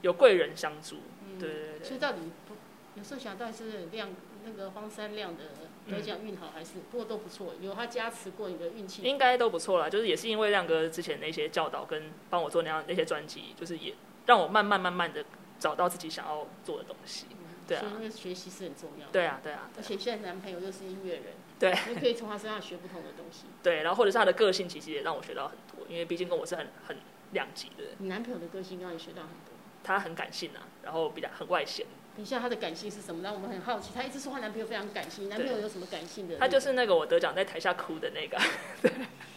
[0.01, 0.95] 有贵人相助，
[1.27, 1.83] 嗯、对对对。
[1.85, 2.53] 所以到底不，
[2.95, 4.07] 有时候想到底是亮
[4.45, 5.43] 那个荒山亮的
[5.89, 9.01] 得奖运好，还是、嗯、不过都不错，有他加持过你的运气。
[9.01, 13.93] 应该都不错啦，就是也是因为亮哥之前那些教导跟帮我做那样那些专辑，就是也
[14.25, 15.25] 让我慢慢慢慢的
[15.59, 17.25] 找到自己想要做的东西。
[17.69, 19.11] 对啊，所以那个学习是很重要的。
[19.11, 19.69] 对啊，对啊。
[19.77, 21.25] 而且现在男朋友又是音乐人，
[21.59, 23.45] 对，你可以从他身上学不同的东西。
[23.63, 26.97] 对，然后或者是他的个性，其实也让我学到很多，因为毕竟跟我是很很
[27.31, 27.83] 两极的。
[27.99, 29.53] 你男朋友的个性让你学到很多。
[29.83, 31.85] 他很感性啊，然后比较很外显。
[32.15, 33.21] 等一下，他的感性是什么？
[33.23, 33.91] 让我们很好奇。
[33.95, 36.37] 他一直说他男朋友非常感性，男朋友有什么感性的？
[36.37, 38.37] 他就是那个我得奖在台下哭的那个。
[38.81, 38.91] 对。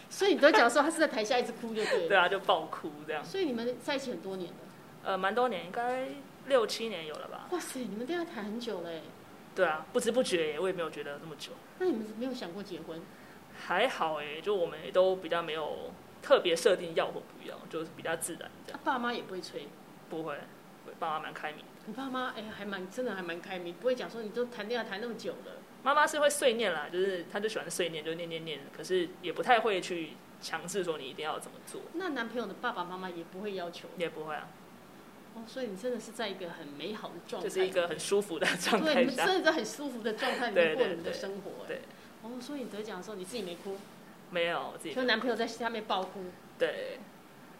[0.09, 2.07] 所以你得奖的时候，他是在台下一直哭就对了。
[2.09, 3.23] 对啊，就爆哭这样。
[3.23, 4.57] 所以你们在一起很多年了。
[5.05, 6.07] 呃，蛮多年，应该。
[6.45, 7.42] 六七年有了吧？
[7.53, 9.03] 哇塞，你们都要谈很久嘞。
[9.53, 11.51] 对啊，不知不觉，我也没有觉得那么久。
[11.77, 12.99] 那你们没有想过结婚？
[13.55, 15.91] 还好哎，就我们也都比较没有
[16.23, 18.79] 特别设定要或不要，就是比较自然这样。
[18.79, 19.67] 啊、爸妈也不会催？
[20.09, 20.39] 不会，
[20.97, 21.63] 爸妈蛮开明。
[21.85, 25.57] 你爸妈哎，还蛮真的还蛮开明，不会讲说你都谈恋爱谈那么久了。
[25.83, 31.81] 妈妈是会碎念啦，就是她就喜欢碎念，就念念念，可是也不太会去强制说你一定要怎么做。
[31.93, 33.87] 那男朋友的爸爸妈妈也不会要求？
[33.99, 34.47] 也不会啊。
[35.35, 38.93] 哦，所以你真的是在一个很美好的状态，就是一个很舒服的状态。
[38.93, 41.65] 对，你们真的在很舒服的状态里面过你们的生活。
[41.67, 41.81] 对。
[42.21, 43.77] 哦，所以你得奖的时候你自己没哭？
[44.29, 44.93] 没有，我自己。
[44.93, 46.25] 就男朋友在下面爆哭。
[46.57, 46.99] 对，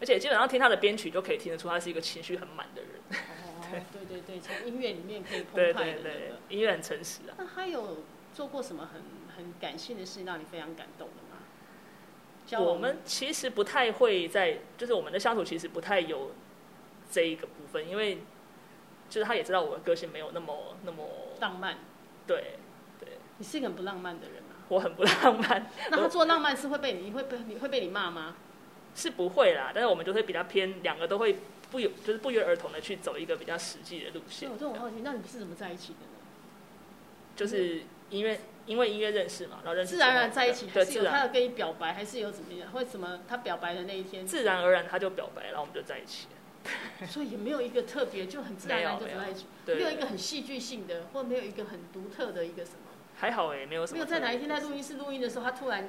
[0.00, 2.90] 而且基本上听他的编曲就可以听得出他是一个情绪很满的人。
[3.10, 5.84] 哦，对对对，从音乐里面可以澎湃的、那个。
[5.84, 7.34] 对对对，音乐很诚实啊。
[7.38, 9.02] 那他有做过什么很
[9.36, 12.64] 很感性的事让你非常感动的吗？
[12.64, 16.30] 我们其实不太会在，就是我们的相处其实不太有
[17.14, 18.18] 这一个部分，因为。
[19.06, 21.06] 就是他也知道我的个性没有那么那么
[21.38, 21.76] 浪漫，
[22.26, 22.56] 对
[22.98, 23.10] 对。
[23.38, 24.64] 你是一个很不浪漫的人啊？
[24.68, 25.70] 我很不浪漫。
[25.90, 28.34] 那他做浪漫是会被你会被你会被你骂吗？
[28.94, 31.36] 是不会啦，但是我们就会比较偏，两个都会
[31.70, 34.50] 不有就是不约而同的去走一个比较实际的路线。
[34.50, 36.16] 我就很好奇，那你们是怎么在一起的呢？
[37.36, 42.68] 就是因为因为音乐认识嘛，然后认识自然而然在一起，还是有他要跟你表白，还是有怎么样？
[42.72, 44.26] 为什么他表白的那一天？
[44.26, 46.26] 自然而然他就表白，然后我们就在一起。
[47.06, 52.78] 所以也没有一个特别，就很自然而然就在一起，没有一个很戏剧性的，或没有一个很独特的一个什么。
[53.16, 53.98] 还好哎，没有什么。
[53.98, 55.88] 没有在哪一天在录音室录音的时候，他突然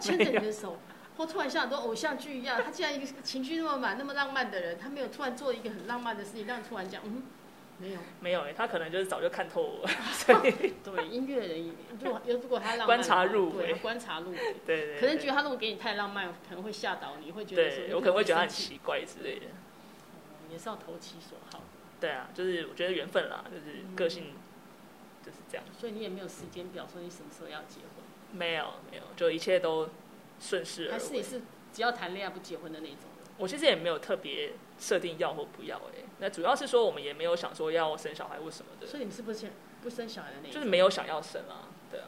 [0.00, 0.78] 牵着你的手，
[1.16, 7.22] 或突然像很多偶像剧一样，他既然一个情绪那么满、那么浪漫的人，他没有突然做一个很浪漫的事情，让你突然讲，嗯，
[7.78, 9.88] 没有，没有哎，他可能就是早就看透我。
[10.84, 19.46] 对，音乐人如果如果他浪漫，观察入微，观察入微，对对，可能觉得他如果给你太浪漫，可能会吓倒你，会觉得对，我可能会觉得他很奇怪之类的。
[20.50, 21.62] 也是要投其所好。
[22.00, 24.34] 对啊，就是我觉得缘分啦，就是个性
[25.24, 25.64] 就是这样。
[25.68, 28.04] 嗯、所以你也没有时间表，说你什么时候要结婚？
[28.32, 29.88] 没有，没有，就一切都
[30.38, 30.92] 顺势而为。
[30.92, 31.42] 还是你是
[31.72, 33.10] 只要谈恋爱不结婚的那种？
[33.36, 38.86] 我其实也没有特别设定要或不要哎、欸，那主要是说我们也没有想说要生小孩或什么的。
[38.86, 39.50] 所以你是不是
[39.82, 40.52] 不生小孩的那种？
[40.52, 42.06] 就是没有想要生啊，对啊，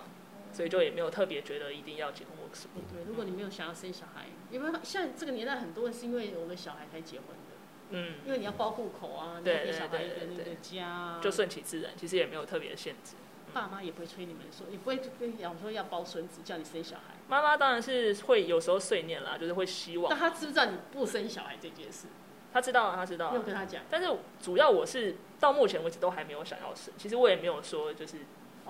[0.53, 2.83] 所以就也没有特别觉得一定要结婚或什么。
[2.93, 7.50] 对，如果你没有想要生小孩，因为像这个年代很多人是因为有了小孩才结婚的。
[7.91, 13.17] 嗯，因为你要包户口啊，对给小孩一个那个家，啊，就顺其自然，其实也没有特别的限制。
[13.53, 17.17] 爸妈也不会催你们说，也不会跟你讲说要包孙子，叫你生小孩。
[17.27, 20.09] 妈妈当然是会有时候碎念啦，就是会希望。
[20.09, 22.07] 那他知不知道你不生小孩这件事？
[22.53, 23.31] 他知道啊，他知道啊。
[23.33, 23.83] 没有跟他讲。
[23.91, 24.09] 但是
[24.41, 28.19] 主要我是到目前为止都还没有想要生，其实我也没有说就是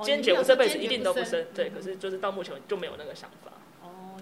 [0.02, 3.52] 坚决我这辈子一定都不生，对，可是就是到目前就没有那个想法。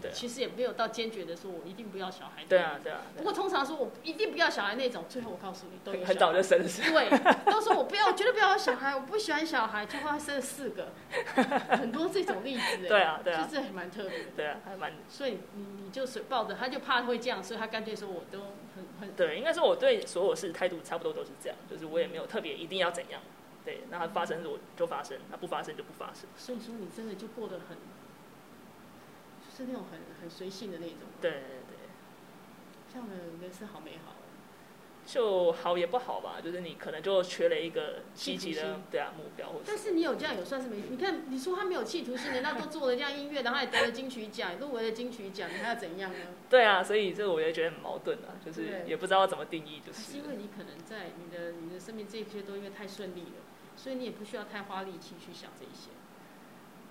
[0.00, 2.44] 对其实也没有到坚决的说，我一定不要小孩。
[2.48, 3.02] 对啊，对啊。
[3.16, 6.64] 不过通常说我一定不要小孩那种，最后我告诉你，都很早就生了。
[6.68, 10.92] 对，都说我不要，我绝对不要小孩，我不喜欢小孩，最后他生了四个，
[11.76, 12.86] 很多这种例子。
[12.86, 13.44] 对啊，对啊。
[13.44, 14.26] 就是还蛮特别。
[14.36, 14.92] 对啊，还蛮。
[15.08, 18.38] 所以你你就是抱着，他就怕会这样，所以他干脆说我都
[18.74, 19.12] 很很。
[19.14, 23.20] 对，应该说我对所有事态度差不多都是这样，就是我也没有特别一定要怎样。
[23.64, 26.28] 对，那它发生我就发生，那不发生就不发生。
[26.36, 27.76] 所以说你真的就过得很。
[29.58, 30.98] 是那种很很随性的那种。
[31.20, 31.76] 对对对，
[32.92, 34.14] 这样的人生好美好。
[35.08, 39.64] 就好也不好吧，就是你可能就缺了一个积极的对啊目标或者。
[39.66, 40.76] 但是你有这样有算是没？
[40.90, 46.18] 你看你说他没有企图心人家都做了这样音乐，然后也得了金曲奖，入围了金曲奖，你还要怎样呢？
[46.50, 50.12] 对啊，所以这个我也觉得很矛盾啊，就是也不知道怎么定义，就是。
[50.12, 53.40] 是因为你可能在你的你的生命这些都因为太顺利了，
[53.78, 55.88] 所以你也不需要太花力气去想这一些。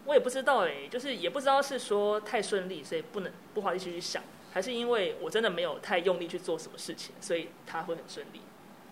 [0.07, 8.41] 我也不知道哎、欸，就是也不知道是说太顺利，所以不能不花力气去想，还是因为我真的没有太用力去做什么事情，所以他会很顺利。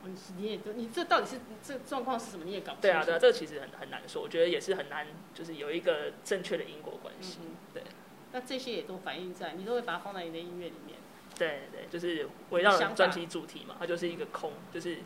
[0.03, 2.45] 你你也你这到底是这状况是什么？
[2.45, 2.81] 你也搞不清楚。
[2.81, 7.39] 对啊对啊，这个其实很很难说，我觉得也是很难，就是有一个正确的因果关系。
[7.41, 7.81] 嗯、对。
[8.33, 10.99] 那这些也都反映在你都会把它放在你的音乐里面。
[11.37, 14.97] 对对，就是围绕专辑主题嘛，它就是一个空，就是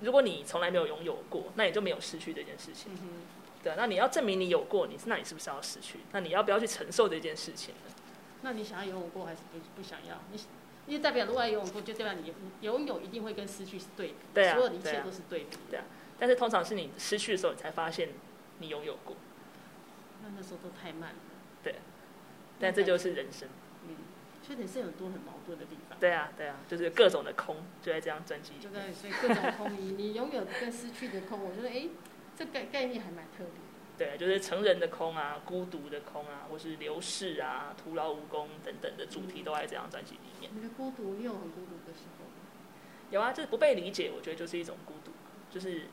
[0.00, 2.90] 如果你从来没有拥有过，那也就没有失去这件事情。
[2.94, 3.22] 嗯
[3.62, 5.98] 对，那你要证明你有过，你那你是不是要失去？
[6.12, 7.94] 那你要不要去承受这件事情呢？
[8.42, 10.20] 那你想要游泳过还是不不想要？
[10.32, 10.38] 你
[10.86, 15.58] 因为代表如果游泳过，就代表你游泳一定会跟失去是对比，对啊，所有的一切都是对比。
[15.70, 15.84] 对啊，
[16.18, 18.10] 但是通常是你失去的时候，你才发现
[18.58, 19.16] 你拥有过。
[20.22, 21.16] 那那时候都太慢了。
[21.62, 21.74] 对，
[22.58, 23.48] 但这就是人生。
[23.86, 23.96] 嗯，
[24.42, 25.98] 所以人生有很多很矛盾的地方。
[26.00, 28.58] 对啊，对啊，就是各种的空，就在这张专辑里。
[28.60, 31.88] 就在所以各种空，你你拥有跟失去的空，我觉得哎，
[32.38, 34.06] 这概概念还蛮特别。
[34.06, 40.48] 对，就是成人的空啊，孤独的空啊，或是流逝啊，徒劳无功等等的主题都在这张专辑里面。
[40.54, 42.26] 你的孤独，你有很孤独的时候？
[43.10, 45.10] 有啊，就是不被理解，我觉得就是一种孤独。
[45.50, 45.88] 就是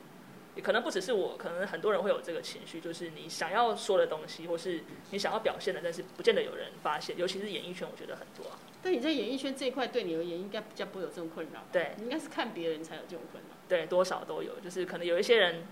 [0.54, 7.18] 也可能不只是我，可能很多人会有这个情绪，就是你想要说的东西，或是你想要表现的，但是不见得有人发现。
[7.18, 8.56] 尤其是演艺圈，我觉得很多啊。
[8.80, 11.64] 但你在演艺圈这一块，对你而言，应该比较不会有这种困扰。
[11.72, 13.56] 对，你应该是看别人才有这种困扰。
[13.68, 15.66] 对，多少都有，就是可能有一些人。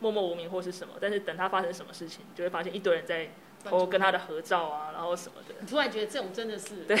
[0.00, 3.30] 默默无名或是什么，但是等他发生什么事情，就会发现一堆人在
[3.64, 5.54] 偷跟他的合照啊，然后什么的。
[5.60, 6.98] 你突然觉得这种真的是对，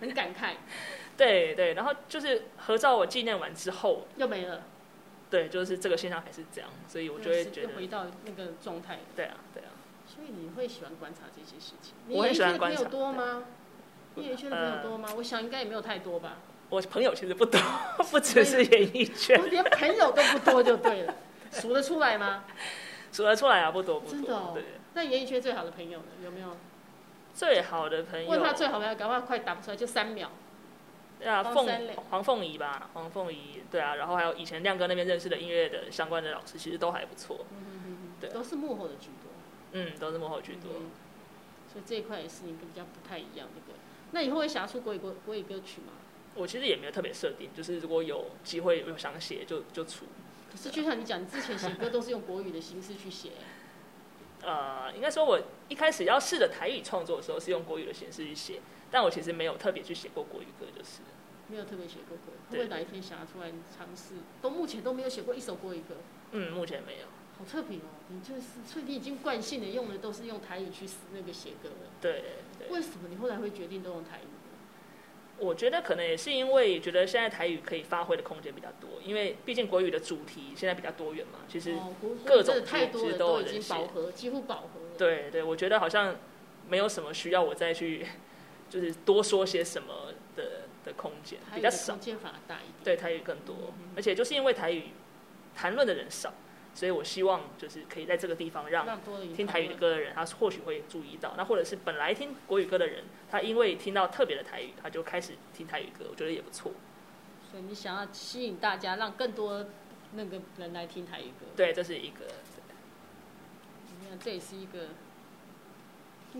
[0.00, 0.54] 很感慨。
[1.16, 4.62] 对对，然后就是合照我纪念完之后又没了。
[5.30, 8.98] 对，就是这个现象还是这样，所以我就会觉得回到那个状态。
[9.16, 9.68] 对啊，对啊。
[10.06, 11.94] 所以你会喜欢观察这些事情？
[12.08, 12.84] 我很喜欢观察。
[12.84, 13.44] 多吗？
[14.14, 15.08] 你演艺圈的朋友多吗？
[15.16, 16.38] 我想应该也没有太多吧。
[16.68, 17.60] 我朋友其实不多，
[18.10, 21.14] 不只是演艺圈，我连朋友都不多就对了。
[21.60, 22.44] 数得出来吗？
[23.12, 24.14] 数得出来啊，不多不多。
[24.14, 24.52] 真的哦。
[24.54, 24.64] 对。
[24.94, 26.06] 那演艺圈最好的朋友呢？
[26.24, 26.56] 有没有？
[27.34, 28.28] 最好的朋友。
[28.30, 30.30] 问他最好的朋友，赶快快答不出来，就三秒。
[31.18, 31.68] 对啊，凤
[32.10, 33.62] 黄凤仪吧，黄凤仪。
[33.70, 37.44] 对啊，然后还有以前亮哥那边认识的音乐的相关的老师，其实都还不错。
[37.50, 38.12] 嗯嗯嗯。
[38.20, 38.30] 对。
[38.30, 39.30] 都是幕后的居多。
[39.72, 40.72] 嗯，都是幕后居多。
[41.72, 43.78] 所以这一块也是一个比较不太一样的歌。
[44.10, 45.92] 那以后会想要出国语歌国语歌曲吗？
[46.34, 50.06] 我其实也没有特别设定，就是如果有机会有想写就就出。
[50.52, 53.30] 可是就像你讲，你之前写歌都是用国语的形式去写。
[54.42, 61.00] 呃，应该说，我一开始要试着台语创作的时候是用国语的形式去写，但我其实没有特别去写过国语歌，就是。
[61.48, 64.14] 没有特别写过国语，会不会哪一天想要出来尝试？
[64.42, 65.96] 都目前都没有写过一首国语歌。
[66.32, 67.06] 嗯，目前没有。
[67.38, 71.90] 好特别哦，你就是，所以你已经惯性的用的都是用台语去那个写歌了。
[72.00, 72.24] 对
[72.58, 72.68] 对。
[72.68, 74.31] 为什么你后来会决定都用台语？
[75.42, 81.74] 我觉得可能也是因为觉得现在台语可以发挥的空间比较多，因为毕竟国语的主题现在比较多元嘛，其实
[82.24, 84.96] 各种主题都已经饱和，几乎饱和。
[84.96, 86.14] 对对，我觉得好像
[86.68, 88.06] 没有什么需要我再去，
[88.70, 91.94] 就是多说些什么的的空间比较少。
[91.94, 92.74] 空间反而大一点。
[92.84, 94.90] 对，台语更多，而且就是因为台语
[95.56, 96.32] 谈论的人少。
[96.74, 98.98] 所以我希望就是可以在这个地方让
[99.36, 106.72] 听台语的歌的人，他或许会注意到；那或者是本来听国语歌的人，他因为听到特别的台语，他就开始听台语歌，我觉得也不错。
[107.50, 109.66] 所以你想要吸引大家，让更多
[110.14, 111.46] 那个人来听台语歌。
[111.54, 112.26] 对，这是一个。
[114.00, 114.88] 你看，这也是一个。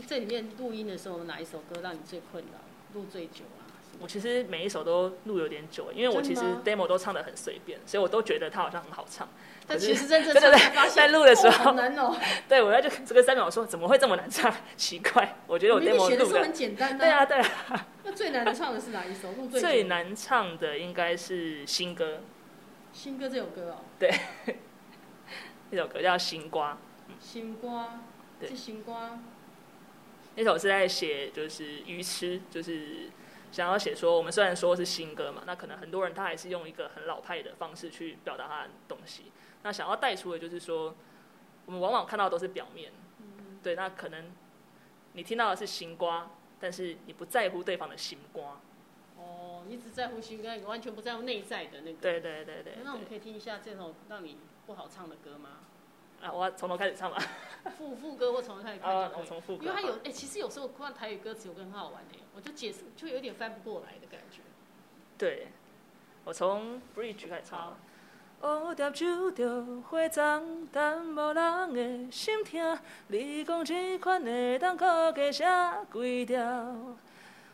[0.08, 2.58] 这里面录音的时候，哪一首歌让你最困扰，
[2.94, 3.61] 录最久啊？
[4.00, 9.28] 我其实每一首都录有点久，因为我其实 demo 都唱的很随便，所以我都觉得它好像很好唱。
[9.64, 12.16] 但其实真正 真的在在录的时候，哦难哦、
[12.48, 14.52] 对，我在就这个三秒，我说怎么会这么难唱？
[14.76, 16.98] 奇怪，我觉得我 demo 录的，的很简单、啊。
[16.98, 17.86] 对啊，对啊。
[18.02, 19.30] 那最难唱的是哪一首？
[19.32, 22.22] 录最最难唱的应该是新歌。
[22.92, 23.84] 新歌这首歌哦。
[24.00, 24.10] 对。
[25.70, 26.72] 那首歌叫《新瓜》。
[27.20, 28.00] 新瓜。
[28.40, 28.48] 对。
[28.48, 29.20] 是新瓜。
[30.34, 33.10] 那首是在写，就是鱼吃，就是。
[33.52, 39.30] 想要写说，我们虽然说是新歌嘛，那可能很多人他还是用一个很老派的方式去表达他的东西。
[39.62, 40.94] 那想要带出的就是说，
[41.66, 42.90] 我们往往看到的都是表面，
[43.20, 43.76] 嗯、对。
[43.76, 44.32] 那可能
[45.12, 48.60] 你听到的是新瓜，但是你不在乎对方的新瓜。
[49.16, 52.00] 哦，你只在乎新歌，你完全不在乎内在的那个。
[52.00, 52.78] 对对对对。
[52.82, 55.60] 那我们可以听一下这首让你不好唱的歌吗？
[56.22, 57.22] 啊，我要从头开始唱吧。
[57.76, 58.90] 副副歌或从头开始唱。
[58.96, 59.64] 啊，我从副歌。
[59.64, 64.40] 因为它有，哎、欸，其实有时候看台语歌词有个很好玩的，我就解释，就有点翻不过来的感觉。
[65.18, 65.48] 对，
[66.24, 67.76] 我从 bridge 开始唱。
[68.42, 72.78] 乌蝶酒着花脏，但无人的心痛。
[73.06, 75.44] 你讲这款的当靠加写
[75.92, 76.96] 几条？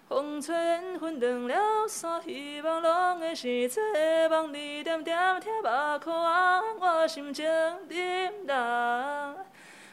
[0.09, 3.83] 风吹缘分断了线，希望拢会是做
[4.31, 4.55] 梦。
[4.55, 5.68] 你点点贴目
[6.03, 7.45] 眶，我心情
[7.91, 9.37] 沉重。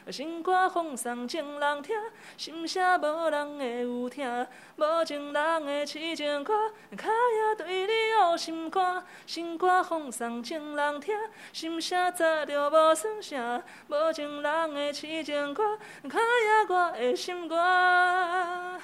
[0.08, 1.96] 心肝风送情人听，
[2.36, 4.46] 心声无人会有听。
[4.76, 9.04] 无情人的痴情歌，卡也对你有心肝。
[9.26, 11.12] 心肝风送情人听，
[11.52, 13.60] 心声早就无算啥。
[13.88, 15.76] 无情人的痴情歌，
[16.08, 18.80] 卡也我的心肝。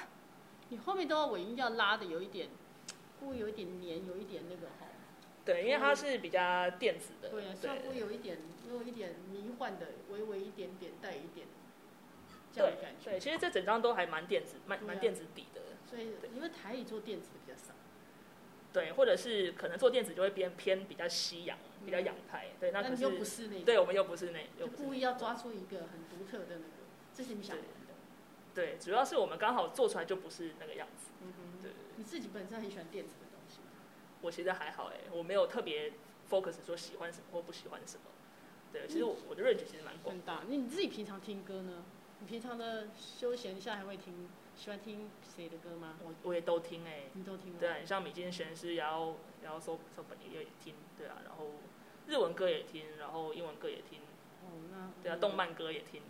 [0.67, 2.49] 你后面都要尾音要拉的有一点，
[3.21, 4.87] 故意有一点黏，有一点那个哈。
[5.45, 7.29] 对，因为它是比较电子的。
[7.29, 8.37] 对啊，稍微有一点，
[8.69, 11.47] 有一点迷幻的，微微一点点带一点
[12.51, 13.11] 这样的感觉。
[13.11, 15.61] 对，对，其实这整张都还蛮电子，蛮蛮电子底的。
[15.85, 17.73] 所以因为台语做电子的比较少。
[18.71, 22.47] 对，或者是可能做电子就会偏偏比较西洋，比较洋派。
[22.59, 26.63] 对，那可是，又不是那个，对，我们又不是那，就故意要抓出一个很独特的那个，
[27.13, 27.63] 这是你想的。
[28.55, 31.11] 对，主要是我们刚好做出来就不是那个样子。
[31.21, 31.71] 嗯哼，对。
[31.97, 33.67] 你自己本身很喜欢电子的东西吗？
[34.21, 35.93] 我其实还好哎，我没有特别
[36.29, 38.03] focus 说喜欢什么或不喜欢什么。
[38.73, 40.41] 对，其实我我的 range 其实蛮广大。
[40.49, 41.85] 那你自己平常听歌呢？
[42.19, 44.27] 你平常的休闲下还会听？
[44.55, 45.95] 喜欢听谁的歌吗？
[46.03, 47.57] 我我也都听哎、欸，你都听。
[47.57, 51.51] 对啊，你像米津玄师，然后然后搜搜本也也听，对啊，然后
[52.07, 53.99] 日文歌也听，然后英文歌也听。
[54.43, 56.01] 哦，那对啊，动漫歌也听。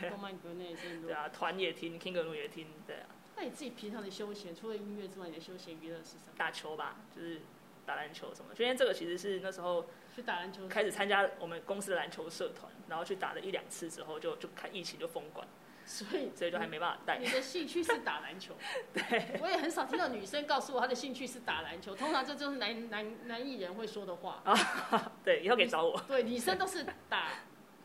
[0.00, 1.02] 对动漫歌那也是。
[1.06, 3.08] 对啊，团也听，KING 也听，对啊。
[3.36, 6.32] 那你自己平常的休闲，除了音乐之外，你的休闲娱乐是什么？
[6.38, 7.42] 打球吧，就是
[7.84, 8.54] 打篮球什么。
[8.54, 9.84] 今天这个其实是那时候
[10.14, 15.46] 去打篮球，开始参加我们公司的篮球社团，然后去打了一两次之后就，就就看疫情就封馆。
[15.84, 17.18] 所以，所以就还没办法带。
[17.18, 18.54] 你的兴趣是打篮球，
[18.94, 19.40] 对。
[19.42, 24.40] 我也很少听到女生告诉我她的兴趣是打篮球，通常这就是男男男艺人会说的话。
[24.44, 26.00] 啊， 对，以后可以找我。
[26.06, 27.30] 对，女生都是打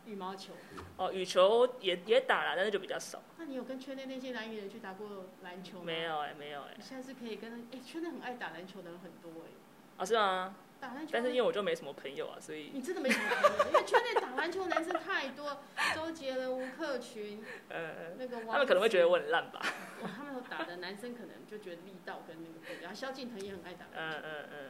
[0.06, 0.54] 羽毛球。
[0.96, 3.20] 哦，羽球也也打了，但是就比较少。
[3.38, 5.86] 那你有跟圈内那些男艺人去打过篮球吗？
[5.86, 6.76] 没有哎、欸，没有哎、欸。
[6.78, 10.04] 你下次可以跟哎、欸，圈内很爱打篮球的人很多哎、欸。
[10.04, 10.56] 啊，是吗？
[10.80, 15.62] 打篮球，但是因为我就没什么朋友啊，所以你真的没什么朋友，因为圈内打篮球男生太多，
[15.96, 19.62] 周杰伦、吴克群， 呃，那个他们可能会觉得我很烂吧。
[20.02, 24.18] 哇，他们打的男生可能就觉得力道跟那个不一样，萧敬腾也很爱打篮球。
[24.18, 24.70] 嗯嗯嗯。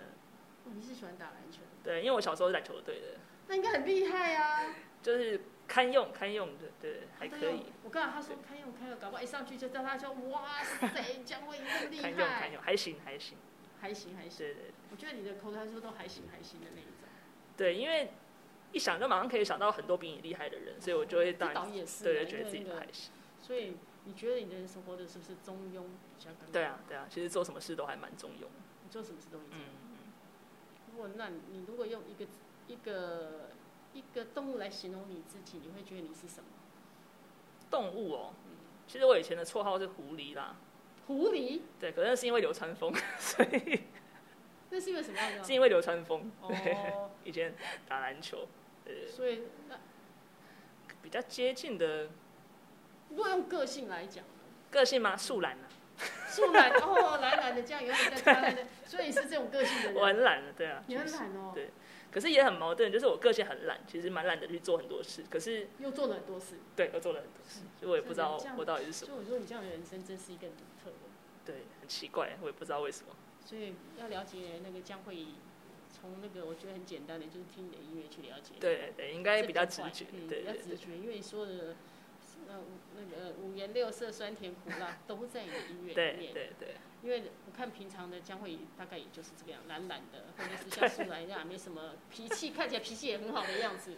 [0.76, 1.60] 你是喜欢打篮球？
[1.84, 3.18] 对，因为我小时候是篮球队的。
[3.48, 4.66] 那应该很厉害啊。
[5.02, 7.68] 就是堪用堪用的，对，还可以。
[7.84, 12.12] 我刚才他说堪用堪用，搞不好一上去就叫他说哇塞，江蕙怡很厉害。
[12.12, 13.38] 堪用堪用，还行还行。
[13.80, 17.08] 还行还行，对对，我觉得你的口头说都还行还行的那一种。
[17.56, 18.12] 对，因为
[18.72, 23.12] 一想就马上可以想到很多比你厉害的人，所以我就会当然，也是对，觉得自己都还行。
[23.42, 26.32] 所以你觉得你的人生活的是不是中庸比较？
[26.52, 28.48] 对啊对啊，其实做什么事都还蛮中庸。
[28.84, 29.60] 你做什么事都一样。
[29.60, 29.98] 嗯嗯。
[30.92, 32.26] 如果那你如果用一个
[32.68, 33.50] 一个
[33.94, 36.50] 一个动物来形容你自己，你会觉得你是什么？
[37.70, 38.34] 动物哦，
[38.88, 40.56] 其实我以前的绰号是狐狸啦。
[41.08, 43.82] 狐狸，对，可能是因为流川枫， 所以。
[44.70, 45.44] 那是因为什么样的？
[45.44, 47.56] 是因为流川枫，对，哦、以前
[47.88, 48.48] 打篮球，
[48.84, 49.08] 对。
[49.08, 49.76] 所以那
[51.02, 52.10] 比较接近的。
[53.10, 54.26] 如果用个性来讲，
[54.70, 55.16] 个性吗？
[55.16, 55.66] 树懒啊。
[56.30, 59.96] 树懒，哦，懒懒的这样，有点在他的，所以是这种个性的人。
[59.96, 60.84] 我很懒的，对啊。
[60.88, 61.52] 你很懒哦。
[61.56, 61.72] 对。
[62.12, 66.56] 可是也很矛盾，就是我个性很懒，其实蛮懒得去做很多事，可是又做了很多事。
[66.76, 69.12] 对，又做了很多事，所以我也不知道我到底是什么。
[69.12, 70.96] 所以我说你这样的人生真是一个独特的。
[71.46, 73.16] 对，很奇怪，我也不知道为什么。
[73.46, 75.36] 所以要了解那个江蕙怡，
[75.92, 78.56] 从那个我觉得很简单的，就是听你的音乐去了解。
[78.60, 81.76] 对对，应该比较直觉，对，比较直觉，因为你说的，
[82.48, 82.64] 呃，
[82.96, 86.34] 那个五颜六色、酸甜苦辣都在你的音乐里面。
[86.34, 86.76] 对对对。
[87.08, 93.96] 因为我看平常的江蕙怡大概也就是这个样，懒懒的，或者是像树懒一样，没什么脾气，看起来脾气也很好的样子。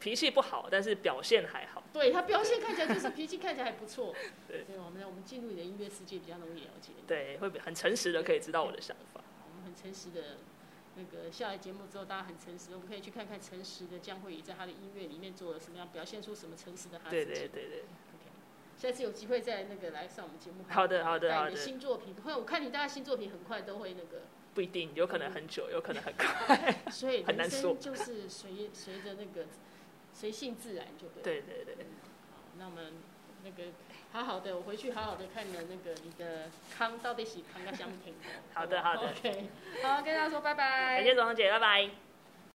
[0.00, 1.82] 脾气不好，但是表现还好。
[1.92, 4.14] 对，他表现看起来就是脾气看起来还不错。
[4.48, 6.92] 对，所以我们我们进入你的音乐世界比较容易了解。
[7.06, 9.20] 对，会很诚实的可以知道我的想法。
[9.46, 10.38] 我们很诚实的，
[10.94, 17.24] 那个下来节目之后，大家很诚实，我们可以去看看诚实的江蕙怡在他的音乐里面做了什么样，表现出什么诚实的他自己。
[17.26, 17.84] 对对对对。
[18.76, 20.64] 下次有机会再那个来上我们节目。
[20.68, 21.50] 好的好的好的。
[21.50, 24.22] 你的新作品，会我看你大概新作品很快都会那个。
[24.54, 26.74] 不一定，有可能很久，有可能很快。
[26.90, 29.46] 所以很难说就是随随着那个。
[30.12, 31.22] 随性自然就对。
[31.22, 31.74] 对对对。
[32.32, 32.94] 好，那我们
[33.44, 33.64] 那个
[34.12, 38.14] 好好的，我回去好好的看你的那个你的康到底喜康个香品。
[38.54, 39.10] 好的好的。
[39.10, 39.50] OK，
[39.82, 40.96] 好，跟大家说拜拜。
[40.96, 42.05] 感谢总姐，拜拜。